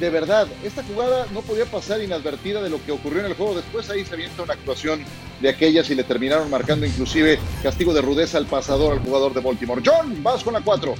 [0.00, 3.54] De verdad, esta jugada no podía pasar inadvertida de lo que ocurrió en el juego.
[3.54, 5.04] Después ahí se avienta una actuación
[5.40, 9.40] de aquellas y le terminaron marcando inclusive castigo de rudeza al pasador, al jugador de
[9.40, 9.82] Baltimore.
[9.86, 10.96] John, vas con la cuatro.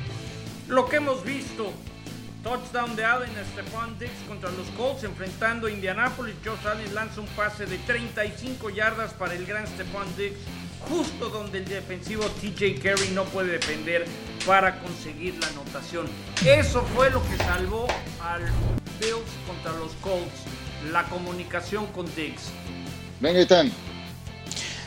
[0.69, 1.73] Lo que hemos visto
[2.47, 6.37] Touchdown de Allen a Stephon Diggs contra los Colts enfrentando a Indianapolis.
[6.45, 10.39] Josh Allen lanza un pase de 35 yardas para el gran Stephon Diggs,
[10.89, 14.07] justo donde el defensivo TJ Carey no puede defender
[14.47, 16.07] para conseguir la anotación.
[16.45, 17.89] Eso fue lo que salvó
[18.23, 18.43] al
[19.01, 20.45] Bills contra los Colts,
[20.93, 22.53] la comunicación con Diggs.
[23.19, 23.73] Venga, Ethan.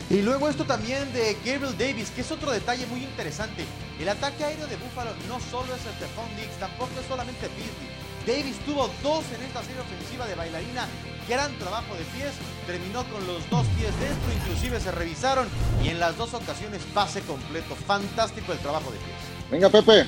[0.08, 3.66] Y luego esto también de Gabriel Davis, que es otro detalle muy interesante.
[4.00, 8.00] El ataque aéreo de Buffalo no solo es el Stephon Diggs, tampoco es solamente Beasley.
[8.26, 10.86] Davis tuvo dos en esta serie ofensiva de bailarina.
[11.28, 12.32] Gran trabajo de pies.
[12.66, 15.48] Terminó con los dos pies dentro, inclusive se revisaron.
[15.84, 17.76] Y en las dos ocasiones pase completo.
[17.76, 19.50] Fantástico el trabajo de pies.
[19.50, 20.06] Venga, Pepe.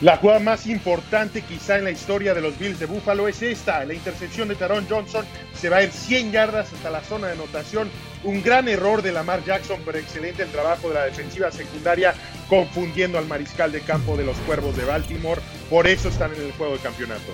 [0.00, 3.84] La jugada más importante quizá en la historia de los Bills de Buffalo es esta.
[3.84, 5.24] La intercepción de Taron Johnson
[5.54, 7.88] se va a ir 100 yardas hasta la zona de anotación.
[8.24, 12.12] Un gran error de Lamar Jackson, pero excelente el trabajo de la defensiva secundaria,
[12.48, 15.40] confundiendo al mariscal de campo de los Cuervos de Baltimore.
[15.70, 17.32] Por eso están en el juego de campeonato.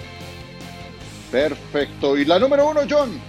[1.31, 2.17] Perfecto.
[2.17, 3.21] Y la número uno, John.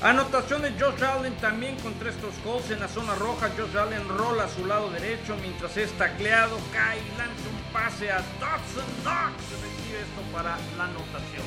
[0.00, 3.50] Anotación de Josh Allen también contra estos Colts en la zona roja.
[3.58, 8.10] Josh Allen rola a su lado derecho mientras es tacleado, cae y lanza un pase
[8.10, 8.86] a Dodson.
[9.02, 11.42] Knox recibe esto para la anotación.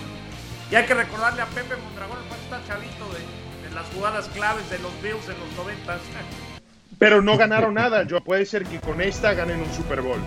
[0.70, 4.70] Y hay que recordarle a Pepe Mondragón, el está chavito de, de, las jugadas claves
[4.70, 5.98] de los Bills en los 90.
[7.02, 8.04] Pero no ganaron nada.
[8.06, 10.20] Yo puede ser que con esta ganen un Super Bowl.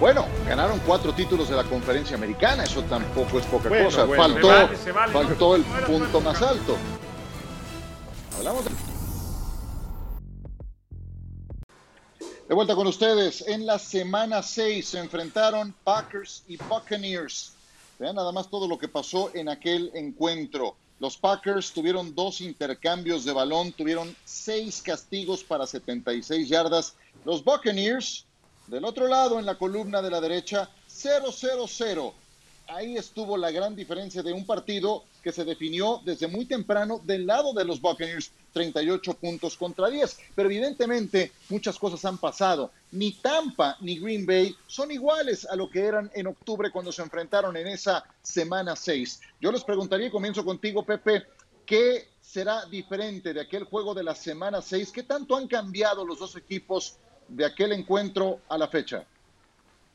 [0.00, 4.02] Bueno, ganaron cuatro títulos de la conferencia americana, eso tampoco es poca Bueno, cosa.
[4.04, 4.22] bueno.
[4.24, 6.52] faltó vale, vale, faltó no- el no punto más campo.
[6.52, 6.76] alto.
[8.38, 8.70] Hablamos de...
[12.48, 13.44] De vuelta con ustedes.
[13.46, 17.52] En la semana 6 se enfrentaron Packers y Buccaneers.
[18.00, 20.74] Vean nada más todo lo que pasó en aquel encuentro.
[21.02, 26.94] Los Packers tuvieron dos intercambios de balón, tuvieron seis castigos para 76 yardas.
[27.24, 28.24] Los Buccaneers,
[28.68, 32.12] del otro lado en la columna de la derecha, 0-0-0.
[32.68, 37.26] Ahí estuvo la gran diferencia de un partido que se definió desde muy temprano del
[37.26, 40.18] lado de los Buccaneers, 38 puntos contra 10.
[40.36, 42.70] Pero evidentemente muchas cosas han pasado.
[42.92, 47.02] Ni Tampa ni Green Bay son iguales a lo que eran en octubre cuando se
[47.02, 49.20] enfrentaron en esa semana 6.
[49.40, 51.24] Yo les preguntaría, y comienzo contigo, Pepe,
[51.64, 54.92] ¿qué será diferente de aquel juego de la semana 6?
[54.92, 59.06] ¿Qué tanto han cambiado los dos equipos de aquel encuentro a la fecha?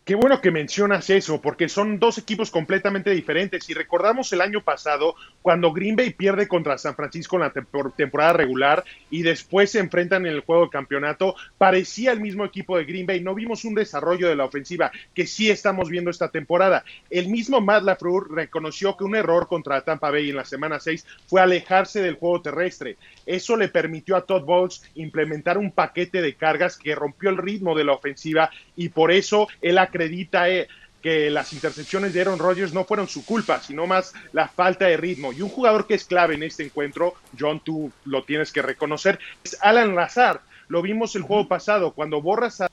[0.07, 3.69] Qué bueno que mencionas eso, porque son dos equipos completamente diferentes.
[3.69, 7.93] Y recordamos el año pasado, cuando Green Bay pierde contra San Francisco en la tempor-
[7.93, 12.77] temporada regular y después se enfrentan en el juego de campeonato, parecía el mismo equipo
[12.77, 13.19] de Green Bay.
[13.19, 16.85] No vimos un desarrollo de la ofensiva que sí estamos viendo esta temporada.
[17.09, 21.05] El mismo Matt LaFleur reconoció que un error contra Tampa Bay en la semana 6
[21.27, 22.95] fue alejarse del juego terrestre.
[23.25, 27.75] Eso le permitió a Todd Bowles implementar un paquete de cargas que rompió el ritmo
[27.75, 30.67] de la ofensiva y por eso él acredita eh,
[31.01, 34.97] que las intercepciones de Aaron Rodgers no fueron su culpa, sino más la falta de
[34.97, 35.33] ritmo.
[35.33, 39.19] Y un jugador que es clave en este encuentro, John, tú lo tienes que reconocer,
[39.43, 40.41] es Alan Lazar.
[40.67, 42.69] Lo vimos el juego pasado, cuando borras a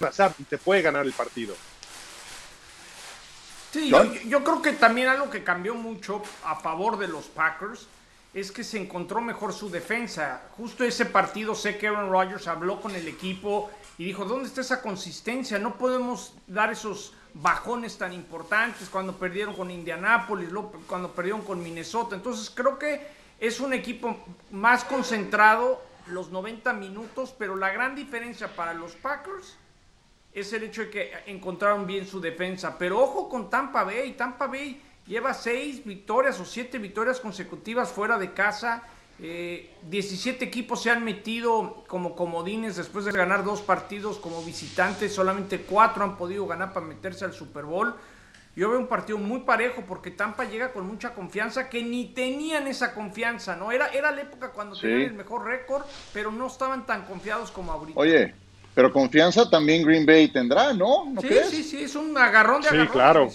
[0.00, 1.56] Lazar y te puede ganar el partido.
[3.72, 7.86] Sí, yo, yo creo que también algo que cambió mucho a favor de los Packers
[8.34, 10.42] es que se encontró mejor su defensa.
[10.56, 14.60] Justo ese partido sé que Aaron Rodgers habló con el equipo y dijo, ¿dónde está
[14.60, 15.58] esa consistencia?
[15.58, 20.48] No podemos dar esos bajones tan importantes cuando perdieron con Indianápolis,
[20.86, 22.14] cuando perdieron con Minnesota.
[22.14, 23.04] Entonces creo que
[23.40, 24.16] es un equipo
[24.52, 29.56] más concentrado los 90 minutos, pero la gran diferencia para los Packers
[30.32, 32.78] es el hecho de que encontraron bien su defensa.
[32.78, 34.12] Pero ojo con Tampa Bay.
[34.12, 38.84] Tampa Bay lleva seis victorias o siete victorias consecutivas fuera de casa.
[39.20, 45.12] Eh, 17 equipos se han metido como comodines después de ganar dos partidos como visitantes.
[45.12, 47.94] Solamente cuatro han podido ganar para meterse al Super Bowl.
[48.54, 52.66] Yo veo un partido muy parejo porque Tampa llega con mucha confianza que ni tenían
[52.66, 53.70] esa confianza, ¿no?
[53.70, 54.82] Era, era la época cuando Sí.
[54.82, 57.98] tenían el mejor récord, pero no estaban tan confiados como ahorita.
[58.00, 58.34] Oye,
[58.74, 61.04] pero confianza también Green Bay tendrá, ¿no?
[61.06, 61.50] ¿No sí, crees?
[61.50, 62.92] sí, sí, es un agarrón de Sí, agarrón.
[62.92, 63.28] claro.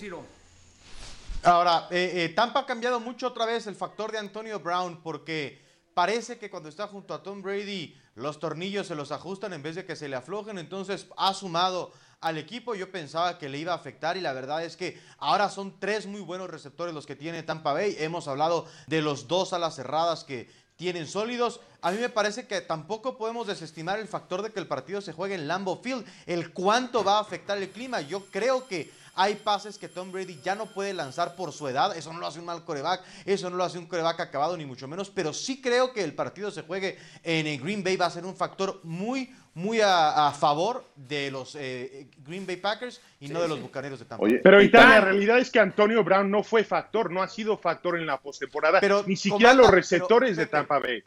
[1.43, 5.62] Ahora, eh, eh, Tampa ha cambiado mucho otra vez el factor de Antonio Brown porque
[5.93, 9.75] parece que cuando está junto a Tom Brady los tornillos se los ajustan en vez
[9.75, 12.75] de que se le aflojen, entonces ha sumado al equipo.
[12.75, 16.05] Yo pensaba que le iba a afectar y la verdad es que ahora son tres
[16.05, 17.95] muy buenos receptores los que tiene Tampa Bay.
[17.99, 21.59] Hemos hablado de los dos alas cerradas que tienen sólidos.
[21.81, 25.13] A mí me parece que tampoco podemos desestimar el factor de que el partido se
[25.13, 28.01] juegue en Lambeau Field, el cuánto va a afectar el clima.
[28.01, 31.95] Yo creo que hay pases que Tom Brady ya no puede lanzar por su edad.
[31.95, 33.03] Eso no lo hace un mal coreback.
[33.25, 35.09] Eso no lo hace un coreback acabado, ni mucho menos.
[35.09, 38.35] Pero sí creo que el partido se juegue en Green Bay va a ser un
[38.35, 43.61] factor muy, muy a, favor de los eh, Green Bay Packers y no de los
[43.61, 44.25] Bucaneros de Tampa.
[44.43, 47.99] pero Italia, la realidad es que Antonio Brown no fue factor, no ha sido factor
[47.99, 48.79] en la postemporada.
[48.79, 51.03] Pero ni siquiera los receptores de Tampa Bay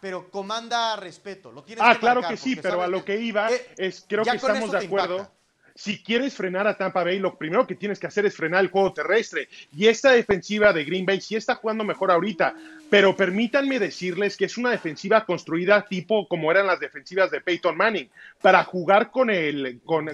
[0.00, 1.52] pero comanda respeto.
[1.52, 4.72] Lo tienes ah, claro que sí, pero a lo que iba es, creo que estamos
[4.72, 5.30] de acuerdo
[5.74, 8.70] si quieres frenar a Tampa Bay, lo primero que tienes que hacer es frenar el
[8.70, 9.48] juego terrestre.
[9.76, 12.54] Y esta defensiva de Green Bay sí está jugando mejor ahorita,
[12.90, 17.76] pero permítanme decirles que es una defensiva construida tipo como eran las defensivas de Peyton
[17.76, 20.06] Manning, para jugar con el con,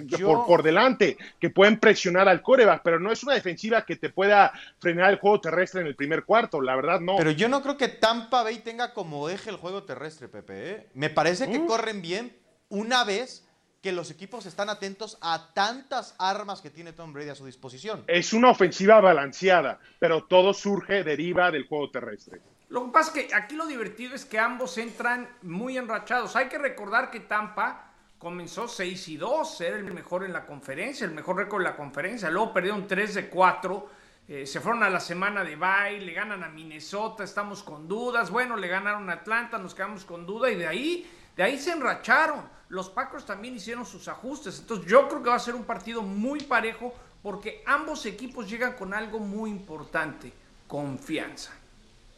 [0.47, 4.53] por, delante, que pueden presionar al coreback, pero no es una defensiva que te pueda
[4.79, 7.17] frenar el juego terrestre en el primer cuarto, la verdad no.
[7.17, 10.71] Pero yo no creo que Tampa Bay tenga como eje el juego terrestre, Pepe.
[10.71, 10.87] ¿eh?
[10.93, 11.67] Me parece que mm.
[11.67, 12.33] corren bien
[12.69, 13.48] una vez
[13.81, 18.03] que los equipos están atentos a tantas armas que tiene Tom Brady a su disposición.
[18.07, 22.41] Es una ofensiva balanceada, pero todo surge, deriva del juego terrestre.
[22.69, 26.35] Lo que pasa es que aquí lo divertido es que ambos entran muy enrachados.
[26.35, 31.05] Hay que recordar que Tampa comenzó 6 y 2, era el mejor en la conferencia,
[31.05, 32.29] el mejor récord en la conferencia.
[32.29, 33.89] Luego perdieron 3 de 4.
[34.27, 38.29] Eh, se fueron a la semana de bye, le ganan a Minnesota, estamos con dudas.
[38.29, 41.71] Bueno, le ganaron a Atlanta, nos quedamos con duda y de ahí, de ahí se
[41.71, 44.59] enracharon los Packers también hicieron sus ajustes.
[44.59, 48.73] Entonces yo creo que va a ser un partido muy parejo porque ambos equipos llegan
[48.73, 50.33] con algo muy importante,
[50.67, 51.53] confianza.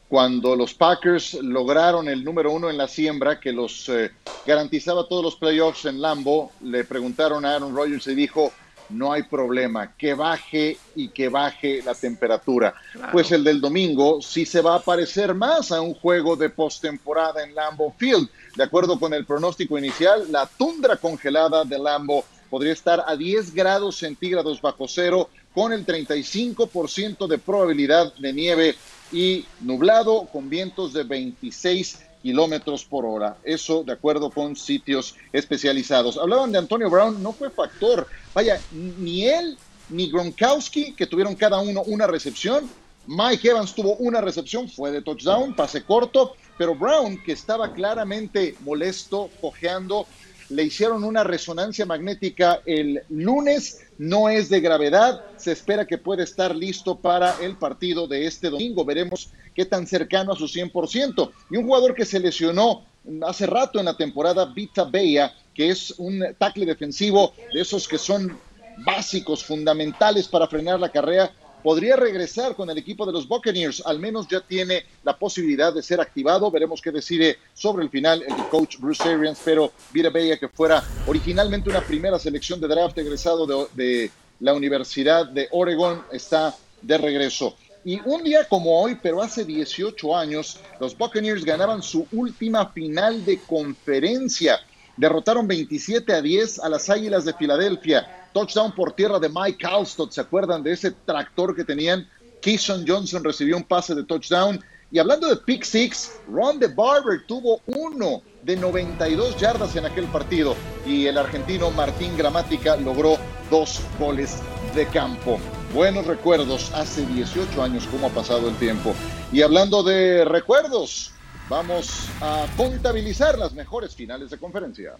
[0.09, 4.11] Cuando los Packers lograron el número uno en la siembra, que los eh,
[4.43, 8.51] garantizaba todos los playoffs en Lambo, le preguntaron a Aaron Rodgers y dijo,
[8.91, 12.73] no hay problema, que baje y que baje la temperatura.
[13.11, 17.43] Pues el del domingo sí se va a parecer más a un juego de postemporada
[17.43, 18.29] en Lambo Field.
[18.55, 23.53] De acuerdo con el pronóstico inicial, la tundra congelada de Lambo podría estar a 10
[23.53, 28.75] grados centígrados bajo cero con el 35% de probabilidad de nieve
[29.11, 33.37] y nublado con vientos de 26 kilómetros por hora.
[33.43, 36.17] Eso de acuerdo con sitios especializados.
[36.17, 38.07] Hablaban de Antonio Brown, no fue factor.
[38.33, 39.57] Vaya, ni él
[39.89, 42.69] ni Gronkowski, que tuvieron cada uno una recepción.
[43.07, 48.55] Mike Evans tuvo una recepción, fue de touchdown, pase corto, pero Brown, que estaba claramente
[48.61, 50.05] molesto, cojeando,
[50.51, 56.23] le hicieron una resonancia magnética el lunes, no es de gravedad, se espera que pueda
[56.23, 61.31] estar listo para el partido de este domingo, veremos qué tan cercano a su 100%.
[61.49, 62.83] Y un jugador que se lesionó
[63.25, 67.97] hace rato en la temporada, Vita Bella, que es un tackle defensivo de esos que
[67.97, 68.37] son
[68.85, 73.83] básicos, fundamentales para frenar la carrera, podría regresar con el equipo de los Buccaneers.
[73.85, 76.51] Al menos ya tiene la posibilidad de ser activado.
[76.51, 79.39] Veremos qué decide sobre el final el coach Bruce Arians.
[79.43, 84.53] Pero Vita Bella, que fuera originalmente una primera selección de draft egresado de, de la
[84.53, 87.55] Universidad de Oregon, está de regreso.
[87.83, 93.25] Y un día como hoy, pero hace 18 años, los Buccaneers ganaban su última final
[93.25, 94.59] de conferencia.
[94.97, 98.20] Derrotaron 27 a 10 a las Águilas de Filadelfia.
[98.33, 100.11] Touchdown por tierra de Mike Alstott.
[100.11, 102.07] ¿Se acuerdan de ese tractor que tenían?
[102.41, 104.59] Keyshawn Johnson recibió un pase de touchdown.
[104.91, 110.05] Y hablando de pick six, Ron de Barber tuvo uno de 92 yardas en aquel
[110.05, 110.55] partido.
[110.85, 113.17] Y el argentino Martín Gramática logró
[113.49, 114.39] dos goles
[114.75, 115.39] de campo.
[115.73, 118.93] Buenos recuerdos, hace 18 años cómo ha pasado el tiempo.
[119.31, 121.11] Y hablando de recuerdos,
[121.47, 124.95] vamos a contabilizar las mejores finales de conferencia.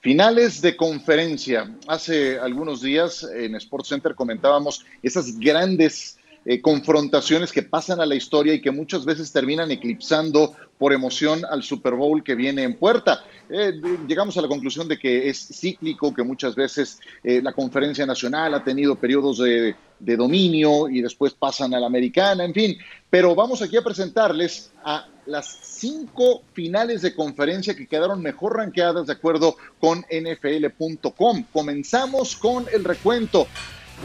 [0.00, 1.74] Finales de conferencia.
[1.88, 6.18] Hace algunos días en Sports Center comentábamos esas grandes
[6.48, 11.44] eh, confrontaciones que pasan a la historia y que muchas veces terminan eclipsando por emoción
[11.44, 13.24] al Super Bowl que viene en puerta.
[13.50, 13.72] Eh,
[14.06, 18.54] llegamos a la conclusión de que es cíclico, que muchas veces eh, la conferencia nacional
[18.54, 22.78] ha tenido periodos de, de, dominio y después pasan a la americana, en fin.
[23.10, 29.06] Pero vamos aquí a presentarles a las cinco finales de conferencia que quedaron mejor rankeadas
[29.06, 31.44] de acuerdo con NFL.com.
[31.52, 33.46] Comenzamos con el recuento.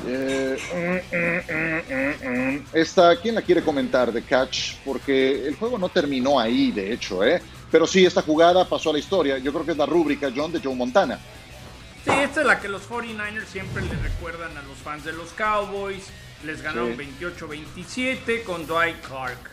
[0.07, 0.57] Eh,
[2.73, 4.75] esta, ¿quién la quiere comentar de Catch?
[4.85, 7.41] Porque el juego no terminó ahí, de hecho, ¿eh?
[7.71, 9.37] Pero sí, esta jugada pasó a la historia.
[9.37, 11.19] Yo creo que es la rúbrica, John, de Joe Montana.
[12.03, 15.29] Sí, esta es la que los 49ers siempre le recuerdan a los fans de los
[15.33, 16.03] Cowboys.
[16.43, 17.03] Les ganaron Sí.
[17.21, 19.50] 28-27 con Dwight Clark.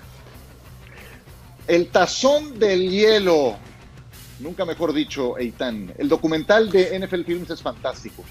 [1.68, 3.56] El tazón del hielo.
[4.40, 5.92] Nunca mejor dicho, Eitan.
[5.98, 8.24] El documental de NFL Films es fantástico.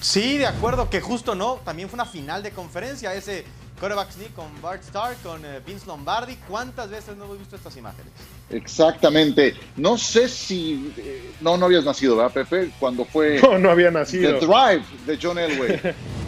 [0.00, 1.60] Sí, de acuerdo, que justo no.
[1.64, 3.14] También fue una final de conferencia.
[3.14, 3.44] Ese
[3.78, 6.36] quarterback sneak con Bart Starr, con eh, Vince Lombardi.
[6.48, 8.12] ¿Cuántas veces no hemos visto estas imágenes?
[8.50, 9.54] Exactamente.
[9.76, 10.92] No sé si.
[10.96, 12.70] eh, no, no habías nacido, ¿verdad, Pepe?
[12.80, 13.40] Cuando fue.
[13.42, 14.38] No, no había nacido.
[14.38, 15.80] The Drive de John Elway.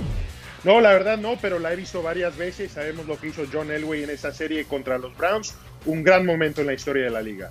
[0.62, 2.72] No, la verdad no, pero la he visto varias veces.
[2.72, 5.54] Sabemos lo que hizo John Elway en esa serie contra los Browns.
[5.86, 7.50] Un gran momento en la historia de la liga.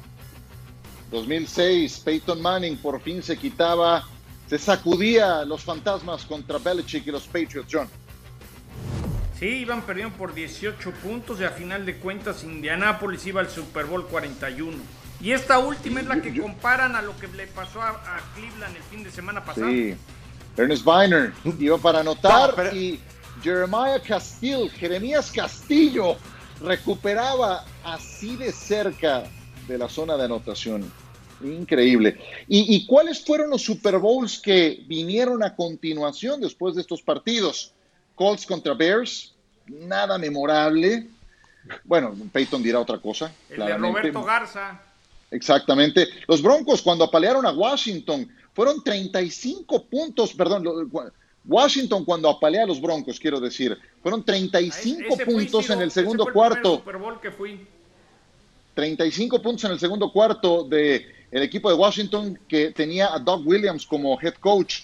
[1.10, 4.08] 2006, Peyton Manning por fin se quitaba,
[4.48, 7.90] se sacudía los fantasmas contra Belichick y los Patriots, John.
[9.40, 13.86] Sí, iban perdiendo por 18 puntos y a final de cuentas Indianápolis iba al Super
[13.86, 14.78] Bowl 41.
[15.22, 18.76] Y esta última es la que comparan a lo que le pasó a, a Cleveland
[18.76, 19.68] el fin de semana pasado.
[19.68, 19.96] Sí.
[20.60, 23.00] Ernest Weiner iba para anotar y
[23.42, 26.18] Jeremiah Castillo, Jeremías Castillo,
[26.62, 29.24] recuperaba así de cerca
[29.70, 30.92] de la zona de anotación.
[31.42, 32.20] Increíble.
[32.50, 37.72] ¿Y, y cuáles fueron los Super Bowls que vinieron a continuación después de estos partidos?
[38.16, 39.34] Colts contra Bears,
[39.66, 41.08] nada memorable.
[41.86, 43.32] Bueno, Peyton dirá otra cosa.
[43.50, 44.08] El claramente.
[44.08, 44.82] de Roberto Garza.
[45.32, 46.06] Exactamente.
[46.28, 48.30] Los Broncos cuando apalearon a Washington
[48.60, 50.92] fueron 35 puntos, perdón,
[51.46, 55.88] Washington cuando apalea a los Broncos, quiero decir, fueron 35 Ese fui, puntos en el
[55.88, 56.76] ese segundo fue el primer cuarto.
[56.80, 57.66] Super Bowl que fui.
[58.74, 63.48] 35 puntos en el segundo cuarto de el equipo de Washington que tenía a Doug
[63.48, 64.80] Williams como head coach.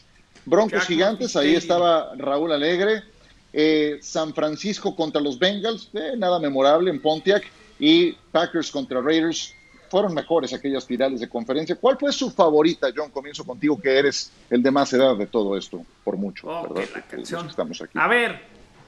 [0.45, 3.03] Broncos Jack gigantes, ahí estaba Raúl Alegre.
[3.51, 7.43] Eh, San Francisco contra los Bengals, eh, nada memorable en Pontiac.
[7.77, 9.53] Y Packers contra Raiders,
[9.95, 11.77] fueron mejores aquellas finales de conferencia.
[11.77, 13.11] ¿Cuál fue su favorita, John?
[13.11, 16.83] Comienzo contigo, que eres el de más edad de todo esto, por mucho, ¿verdad?
[16.91, 17.97] Porque los que estamos aquí.
[17.97, 18.41] A ver.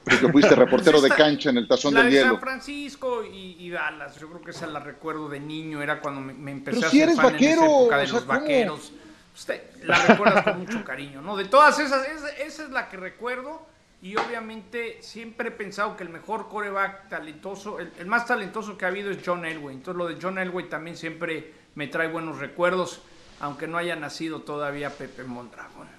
[0.04, 2.32] Tú que fuiste reportero de cancha en el tazón la del de hielo.
[2.32, 6.20] San Francisco y, y Dallas, yo creo que esa la recuerdo de niño, era cuando
[6.20, 8.06] me, me empecé Pero a si hacer eres fan vaquero, en esa época de o
[8.06, 8.40] sea, los ¿cómo?
[8.40, 8.92] vaqueros.
[9.34, 11.38] Usted la recuerdas con mucho cariño, ¿no?
[11.38, 13.62] De todas esas, esa, esa es la que recuerdo
[14.00, 18.84] y obviamente siempre he pensado que el mejor coreback talentoso, el, el más talentoso que
[18.84, 19.74] ha habido es John Elway.
[19.76, 23.00] Entonces lo de John Elway también siempre me trae buenos recuerdos,
[23.40, 25.88] aunque no haya nacido todavía Pepe Mondragón.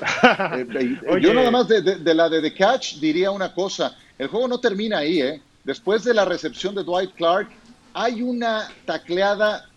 [0.00, 1.20] Eh, eh.
[1.20, 3.96] Yo nada más de, de- de la de The Catch diría una cosa.
[4.16, 5.42] El juego no termina ahí, ¿eh?
[5.64, 7.48] Después de la recepción de Dwight Clark,
[7.94, 9.68] hay una tacleada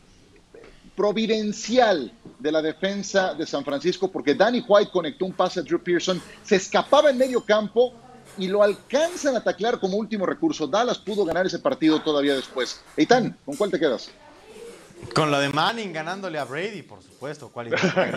[0.95, 2.11] providencial
[2.41, 6.21] de la defensa de San Francisco porque Danny White conectó un pase a Drew Pearson,
[6.43, 7.93] se escapaba en medio campo
[8.37, 10.67] y lo alcanzan a taclear como último recurso.
[10.67, 12.81] Dallas pudo ganar ese partido todavía después.
[12.97, 14.09] Eitan, ¿con cuál te quedas?
[15.13, 17.49] Con la de Manning ganándole a Brady, por supuesto.
[17.49, 17.69] ¿Cuál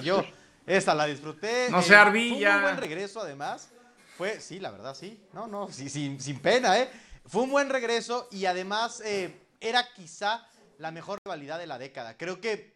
[0.03, 0.23] yo?
[0.67, 1.69] Esta la disfruté.
[1.71, 2.53] No eh, sea ardilla.
[2.53, 3.69] Fue un buen regreso, además.
[4.17, 5.21] Fue, sí, la verdad, sí.
[5.33, 6.89] No, no, sí, sin, sin pena, ¿eh?
[7.27, 10.47] Fue un buen regreso y además eh, era quizá
[10.79, 12.17] la mejor rivalidad de la década.
[12.17, 12.74] Creo que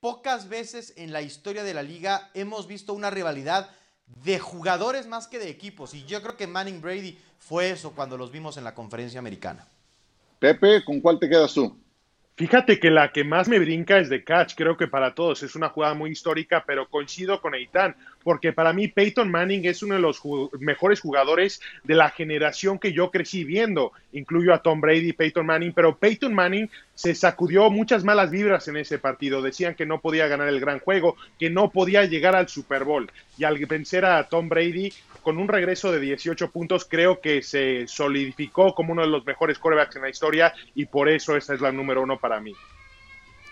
[0.00, 3.70] pocas veces en la historia de la liga hemos visto una rivalidad
[4.24, 5.94] de jugadores más que de equipos.
[5.94, 9.66] Y yo creo que Manning Brady fue eso cuando los vimos en la conferencia americana.
[10.38, 11.76] Pepe, ¿con cuál te quedas tú?
[12.36, 15.56] Fíjate que la que más me brinca es de catch, creo que para todos es
[15.56, 19.94] una jugada muy histórica, pero coincido con Eitan, porque para mí Peyton Manning es uno
[19.94, 20.20] de los
[20.58, 25.72] mejores jugadores de la generación que yo crecí viendo, incluyo a Tom Brady, Peyton Manning,
[25.72, 30.26] pero Peyton Manning se sacudió muchas malas vibras en ese partido, decían que no podía
[30.26, 34.24] ganar el gran juego, que no podía llegar al Super Bowl, y al vencer a
[34.28, 34.92] Tom Brady
[35.22, 39.58] con un regreso de 18 puntos, creo que se solidificó como uno de los mejores
[39.58, 42.54] quarterbacks en la historia y por eso esa es la número uno para mí.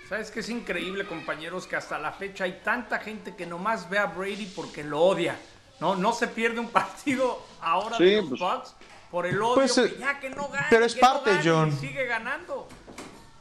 [0.09, 1.67] ¿Sabes qué es increíble, compañeros?
[1.67, 5.37] Que hasta la fecha hay tanta gente que nomás ve a Brady porque lo odia.
[5.81, 8.75] No, no se pierde un partido ahora Sí, de los pues- Bucks
[9.11, 9.55] por el odio.
[9.55, 11.73] Pues, eh, que ya que no gane, pero es que no parte, gane, John.
[11.81, 12.69] sigue ganando.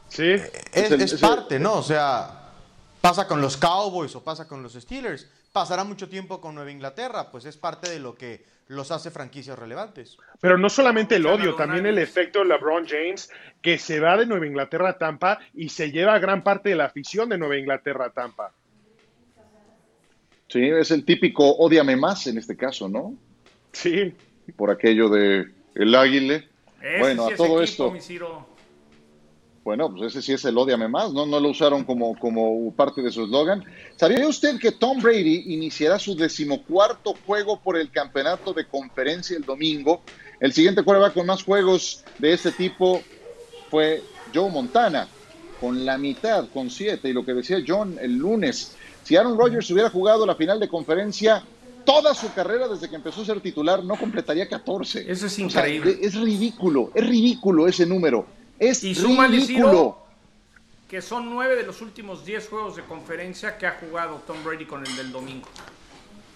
[0.08, 0.30] Sí.
[0.72, 1.74] Es, Es parte, ¿no?
[1.74, 2.50] O sea,
[3.00, 5.26] pasa con los Cowboys o pasa con los Steelers.
[5.56, 9.58] Pasará mucho tiempo con Nueva Inglaterra, pues es parte de lo que los hace franquicias
[9.58, 10.18] relevantes.
[10.38, 13.30] Pero no solamente el odio, también el efecto de LeBron James,
[13.62, 16.84] que se va de Nueva Inglaterra a Tampa y se lleva gran parte de la
[16.84, 18.52] afición de Nueva Inglaterra a Tampa.
[20.48, 23.14] Sí, es el típico odiame más en este caso, ¿no?
[23.72, 24.12] Sí.
[24.56, 26.50] Por aquello de el águile.
[26.82, 28.46] Ese bueno, sí a es todo equipo, esto.
[29.66, 31.26] Bueno, pues ese sí es el odiame más, ¿no?
[31.26, 33.64] No lo usaron como, como parte de su eslogan.
[33.96, 39.42] ¿Sabía usted que Tom Brady iniciará su decimocuarto juego por el campeonato de conferencia el
[39.42, 40.02] domingo?
[40.38, 43.02] El siguiente quarterback con más juegos de este tipo
[43.68, 45.08] fue Joe Montana,
[45.60, 47.08] con la mitad, con siete.
[47.08, 50.68] Y lo que decía John el lunes, Si Aaron Rodgers hubiera jugado la final de
[50.68, 51.42] conferencia
[51.84, 55.10] toda su carrera desde que empezó a ser titular, no completaría 14.
[55.10, 55.98] Eso es O sea, increíble.
[56.00, 58.36] es ridículo, es ridículo ese número.
[58.58, 59.98] Es Y ridículo.
[60.88, 64.66] Que son nueve de los últimos 10 juegos de conferencia que ha jugado Tom Brady
[64.66, 65.48] con el del domingo.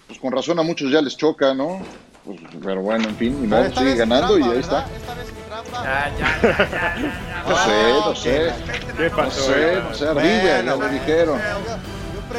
[0.07, 1.81] Pues con razón a muchos ya les choca, ¿no?
[2.25, 4.85] Pues, pero bueno, en fin, modo, esta sigue ganando trampa, y ahí ¿verdad?
[4.85, 4.95] está.
[4.97, 5.83] Esta vez trampa.
[5.83, 8.53] Ya, ya, ya, ya, ya, No sé, no sé.
[8.97, 9.41] ¿Qué No pasó?
[9.41, 11.39] sé, no sé, ardilla, ya Bueno, dijeron.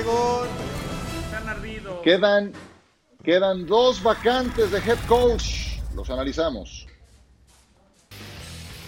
[0.05, 0.47] Yo.
[1.25, 2.03] Están ardidos.
[2.03, 2.53] Quedan,
[3.25, 5.79] quedan dos vacantes de head coach.
[5.95, 6.82] Los analizamos.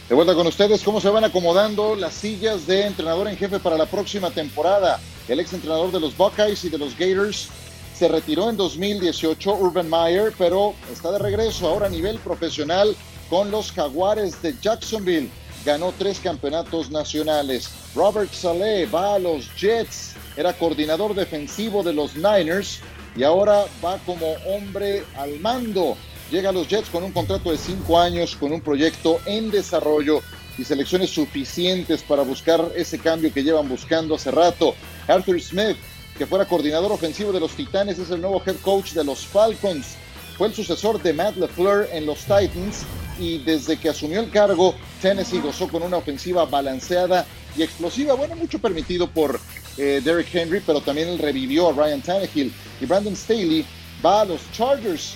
[0.09, 3.78] De vuelta con ustedes, cómo se van acomodando las sillas de entrenador en jefe para
[3.78, 5.00] la próxima temporada.
[5.28, 7.48] El ex entrenador de los Buckeyes y de los Gators
[7.96, 12.94] se retiró en 2018, Urban Meyer, pero está de regreso ahora a nivel profesional
[13.30, 15.30] con los Jaguares de Jacksonville.
[15.64, 17.70] Ganó tres campeonatos nacionales.
[17.94, 22.80] Robert Saleh va a los Jets, era coordinador defensivo de los Niners
[23.16, 25.96] y ahora va como hombre al mando.
[26.30, 30.20] Llega a los Jets con un contrato de cinco años, con un proyecto en desarrollo
[30.58, 34.74] y selecciones suficientes para buscar ese cambio que llevan buscando hace rato.
[35.06, 35.76] Arthur Smith,
[36.16, 39.96] que fuera coordinador ofensivo de los Titanes, es el nuevo head coach de los Falcons.
[40.36, 42.84] Fue el sucesor de Matt LeFleur en los Titans
[43.18, 48.14] y desde que asumió el cargo, Tennessee gozó con una ofensiva balanceada y explosiva.
[48.14, 49.38] Bueno, mucho permitido por
[49.76, 52.52] eh, Derrick Henry, pero también revivió a Ryan Tannehill.
[52.80, 53.64] Y Brandon Staley
[54.04, 55.14] va a los Chargers,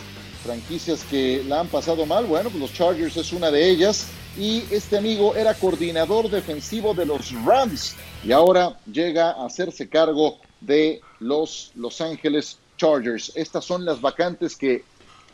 [0.49, 2.25] franquicias que la han pasado mal.
[2.25, 4.07] Bueno, pues los Chargers es una de ellas.
[4.39, 7.95] Y este amigo era coordinador defensivo de los Rams
[8.25, 13.31] y ahora llega a hacerse cargo de los Los Ángeles Chargers.
[13.35, 14.85] Estas son las vacantes que,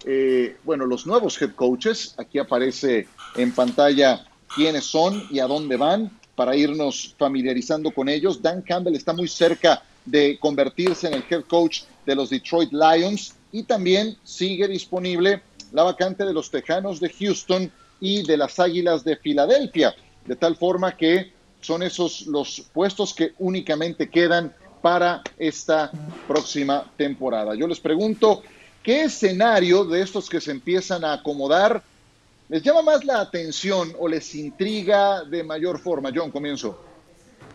[0.05, 2.15] eh, bueno, los nuevos head coaches.
[2.19, 3.07] Aquí aparece
[3.37, 8.43] en pantalla quiénes son y a dónde van para irnos familiarizando con ellos.
[8.43, 13.35] Dan Campbell está muy cerca de convertirse en el head coach de los Detroit Lions
[13.55, 15.41] y también sigue disponible
[15.71, 19.95] la vacante de los Tejanos de Houston y de las Águilas de Filadelfia,
[20.27, 24.53] de tal forma que son esos los puestos que únicamente quedan
[24.83, 25.93] para esta
[26.27, 27.55] próxima temporada.
[27.55, 28.43] Yo les pregunto,
[28.83, 31.81] ¿qué escenario de estos que se empiezan a acomodar
[32.49, 36.11] les llama más la atención o les intriga de mayor forma?
[36.13, 36.85] John, comienzo.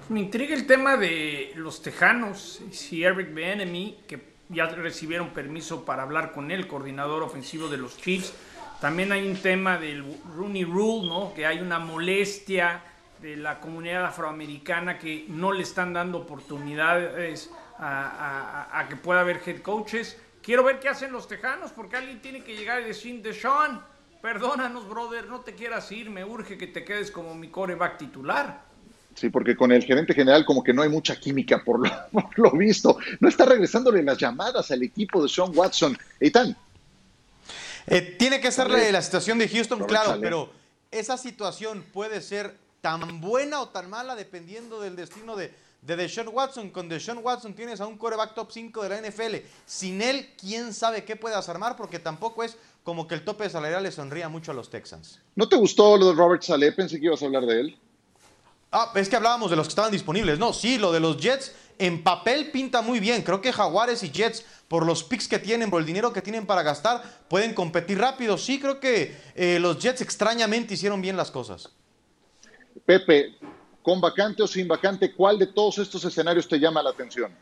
[0.08, 6.04] Me intriga el tema de los Tejanos, si Eric Bieniemy, que ya recibieron permiso para
[6.04, 8.34] hablar con él, coordinador ofensivo de los Chiefs.
[8.82, 10.04] También hay un tema del
[10.36, 11.34] Rooney Rule, ¿no?
[11.34, 12.82] Que hay una molestia
[13.22, 19.62] de la comunidad afroamericana que no le están dando oportunidades a, que pueda haber head
[19.62, 20.18] coaches.
[20.41, 23.82] Quiero ver qué hacen los Tejanos, porque alguien tiene que llegar y decir, Deshaun,
[24.22, 28.68] perdónanos, brother, no te quieras ir, me urge que te quedes como mi coreback titular.
[29.20, 32.39] Sí, porque con el gerente general como que no hay mucha química por lo, por
[32.39, 32.97] lo visto.
[33.20, 35.97] No está regresándole las llamadas al equipo de Sean Watson.
[36.22, 36.55] Eitan,
[37.88, 40.51] Eh, tiene que ser la, situación de Houston, claro, pero
[40.91, 45.51] esa situación puede ser tan buena o tan mala dependiendo del destino de,
[45.82, 46.70] de Deshaun Watson.
[46.70, 49.36] Con Deshaun Watson tienes a un coreback top 5 de la NFL.
[49.65, 53.84] Sin él, quién sabe qué puedas armar, porque tampoco es como que el tope salarial
[53.84, 55.20] le sonría mucho a los Texans.
[55.36, 56.74] ¿no te gustó lo de Robert Saleh?
[56.74, 57.78] Pensé que ibas a hablar de él.
[58.72, 60.38] Ah, es que hablábamos de los que estaban disponibles.
[60.38, 63.24] No, sí, lo de los Jets en papel pinta muy bien.
[63.24, 66.45] Creo que Jaguares y Jets, por los picks que tienen, por el dinero que tienen
[66.45, 68.38] para gastar, pueden competir rápido.
[68.38, 71.70] Sí, creo que eh, los Jets extrañamente hicieron bien las cosas.
[72.86, 73.38] Pepe,
[73.82, 77.36] con vacante o sin vacante, ¿cuál de todos estos escenarios te llama la atención?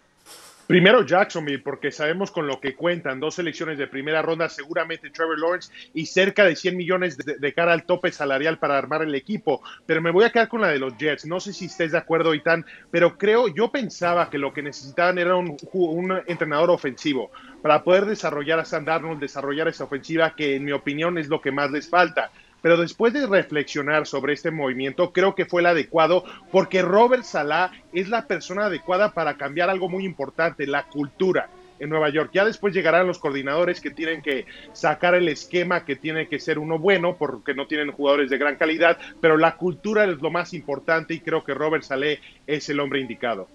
[0.68, 5.40] Primero Jacksonville, porque sabemos con lo que cuentan, dos selecciones de primera ronda, seguramente Trevor
[5.40, 9.16] Lawrence y cerca de 100 millones de, de cara al tope salarial para armar el
[9.16, 9.62] equipo.
[9.86, 11.26] Pero me voy a quedar con la de los Jets.
[11.26, 15.18] No sé si estés de acuerdo, Itán, pero creo, yo pensaba que lo que necesitaban
[15.18, 20.58] era un, un entrenador ofensivo para poder desarrollar a Sam Darnold, desarrollar esa ofensiva que
[20.58, 22.30] en mi opinión es lo que más les falta.
[22.62, 27.72] Pero después de reflexionar sobre este movimiento, creo que fue el adecuado porque Robert Salah
[27.94, 31.50] es la persona adecuada para cambiar algo muy importante, la cultura
[31.80, 32.32] en Nueva York.
[32.34, 36.58] Ya después llegarán los coordinadores que tienen que sacar el esquema que tiene que ser
[36.58, 40.54] uno bueno porque no tienen jugadores de gran calidad, pero la cultura es lo más
[40.54, 43.48] importante y creo que Robert Saleh es el hombre indicado.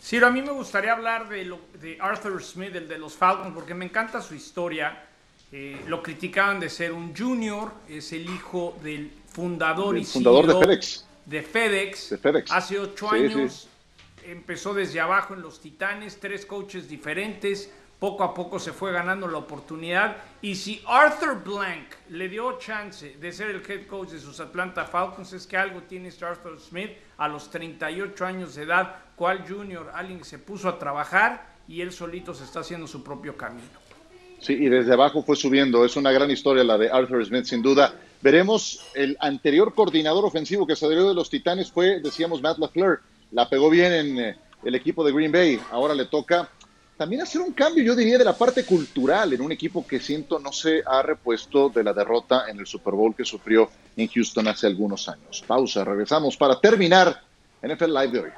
[0.00, 3.52] Ciro, a mí me gustaría hablar de, lo- de Arthur Smith, el de los Falcons,
[3.54, 4.96] porque me encanta su historia.
[5.52, 10.52] Eh, lo criticaban de ser un junior, es el hijo del fundador y fundador de
[10.52, 11.06] CEO FedEx.
[11.26, 12.10] de FedEx.
[12.10, 12.50] De FedEx.
[12.52, 13.68] Hace ocho Sí, años
[14.22, 14.30] sí.
[14.30, 17.72] empezó desde abajo en los Titanes, tres coaches diferentes.
[17.98, 20.16] Poco a poco se fue ganando la oportunidad.
[20.40, 24.86] Y si Arthur Blank le dio chance de ser el head coach de sus Atlanta
[24.86, 29.44] Falcons, es que algo tiene este Arthur Smith a los 38 años de edad, cual
[29.46, 33.36] junior, alguien que se puso a trabajar y él solito se está haciendo su propio
[33.36, 33.68] camino.
[34.40, 35.84] Sí, y desde abajo fue subiendo.
[35.84, 37.94] Es una gran historia la de Arthur Smith, sin duda.
[38.22, 43.00] Veremos, el anterior coordinador ofensivo que salió de los Titanes fue, decíamos, Matt LaFleur.
[43.32, 45.60] La pegó bien en eh, el equipo de Green Bay.
[45.70, 46.48] Ahora le toca
[46.96, 50.38] también hacer un cambio, yo diría, de la parte cultural en un equipo que siento
[50.38, 54.48] no se ha repuesto de la derrota en el Super Bowl que sufrió en Houston
[54.48, 55.42] hace algunos años.
[55.46, 57.22] Pausa, regresamos para terminar
[57.62, 58.30] NFL Live de hoy.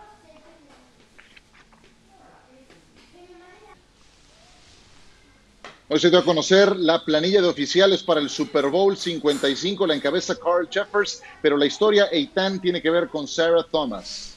[5.93, 9.95] Hoy se dio a conocer la planilla de oficiales para el Super Bowl 55, la
[9.95, 14.35] encabeza Carl Jeffers, pero la historia Eitan tiene que ver con Sarah Thomas.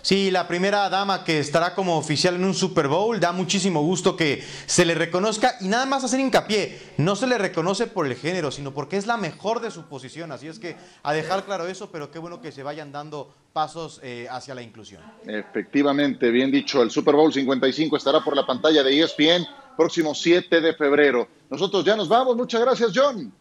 [0.00, 4.16] Sí, la primera dama que estará como oficial en un Super Bowl, da muchísimo gusto
[4.16, 8.14] que se le reconozca y nada más hacer hincapié, no se le reconoce por el
[8.14, 11.66] género, sino porque es la mejor de su posición, así es que a dejar claro
[11.66, 15.02] eso, pero qué bueno que se vayan dando pasos eh, hacia la inclusión.
[15.26, 19.44] Efectivamente, bien dicho, el Super Bowl 55 estará por la pantalla de ESPN
[19.76, 21.28] próximo 7 de febrero.
[21.50, 23.32] Nosotros ya nos vamos, muchas gracias John.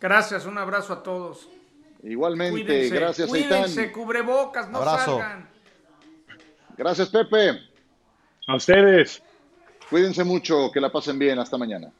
[0.00, 1.48] Gracias, un abrazo a todos.
[2.02, 3.92] Igualmente, Cuídense, gracias cuídense, Eitan.
[3.94, 5.18] cubrebocas, no Abrazo.
[5.18, 5.48] salgan.
[6.76, 7.60] Gracias Pepe.
[8.48, 9.22] A ustedes.
[9.88, 11.92] Cuídense mucho, que la pasen bien, hasta mañana.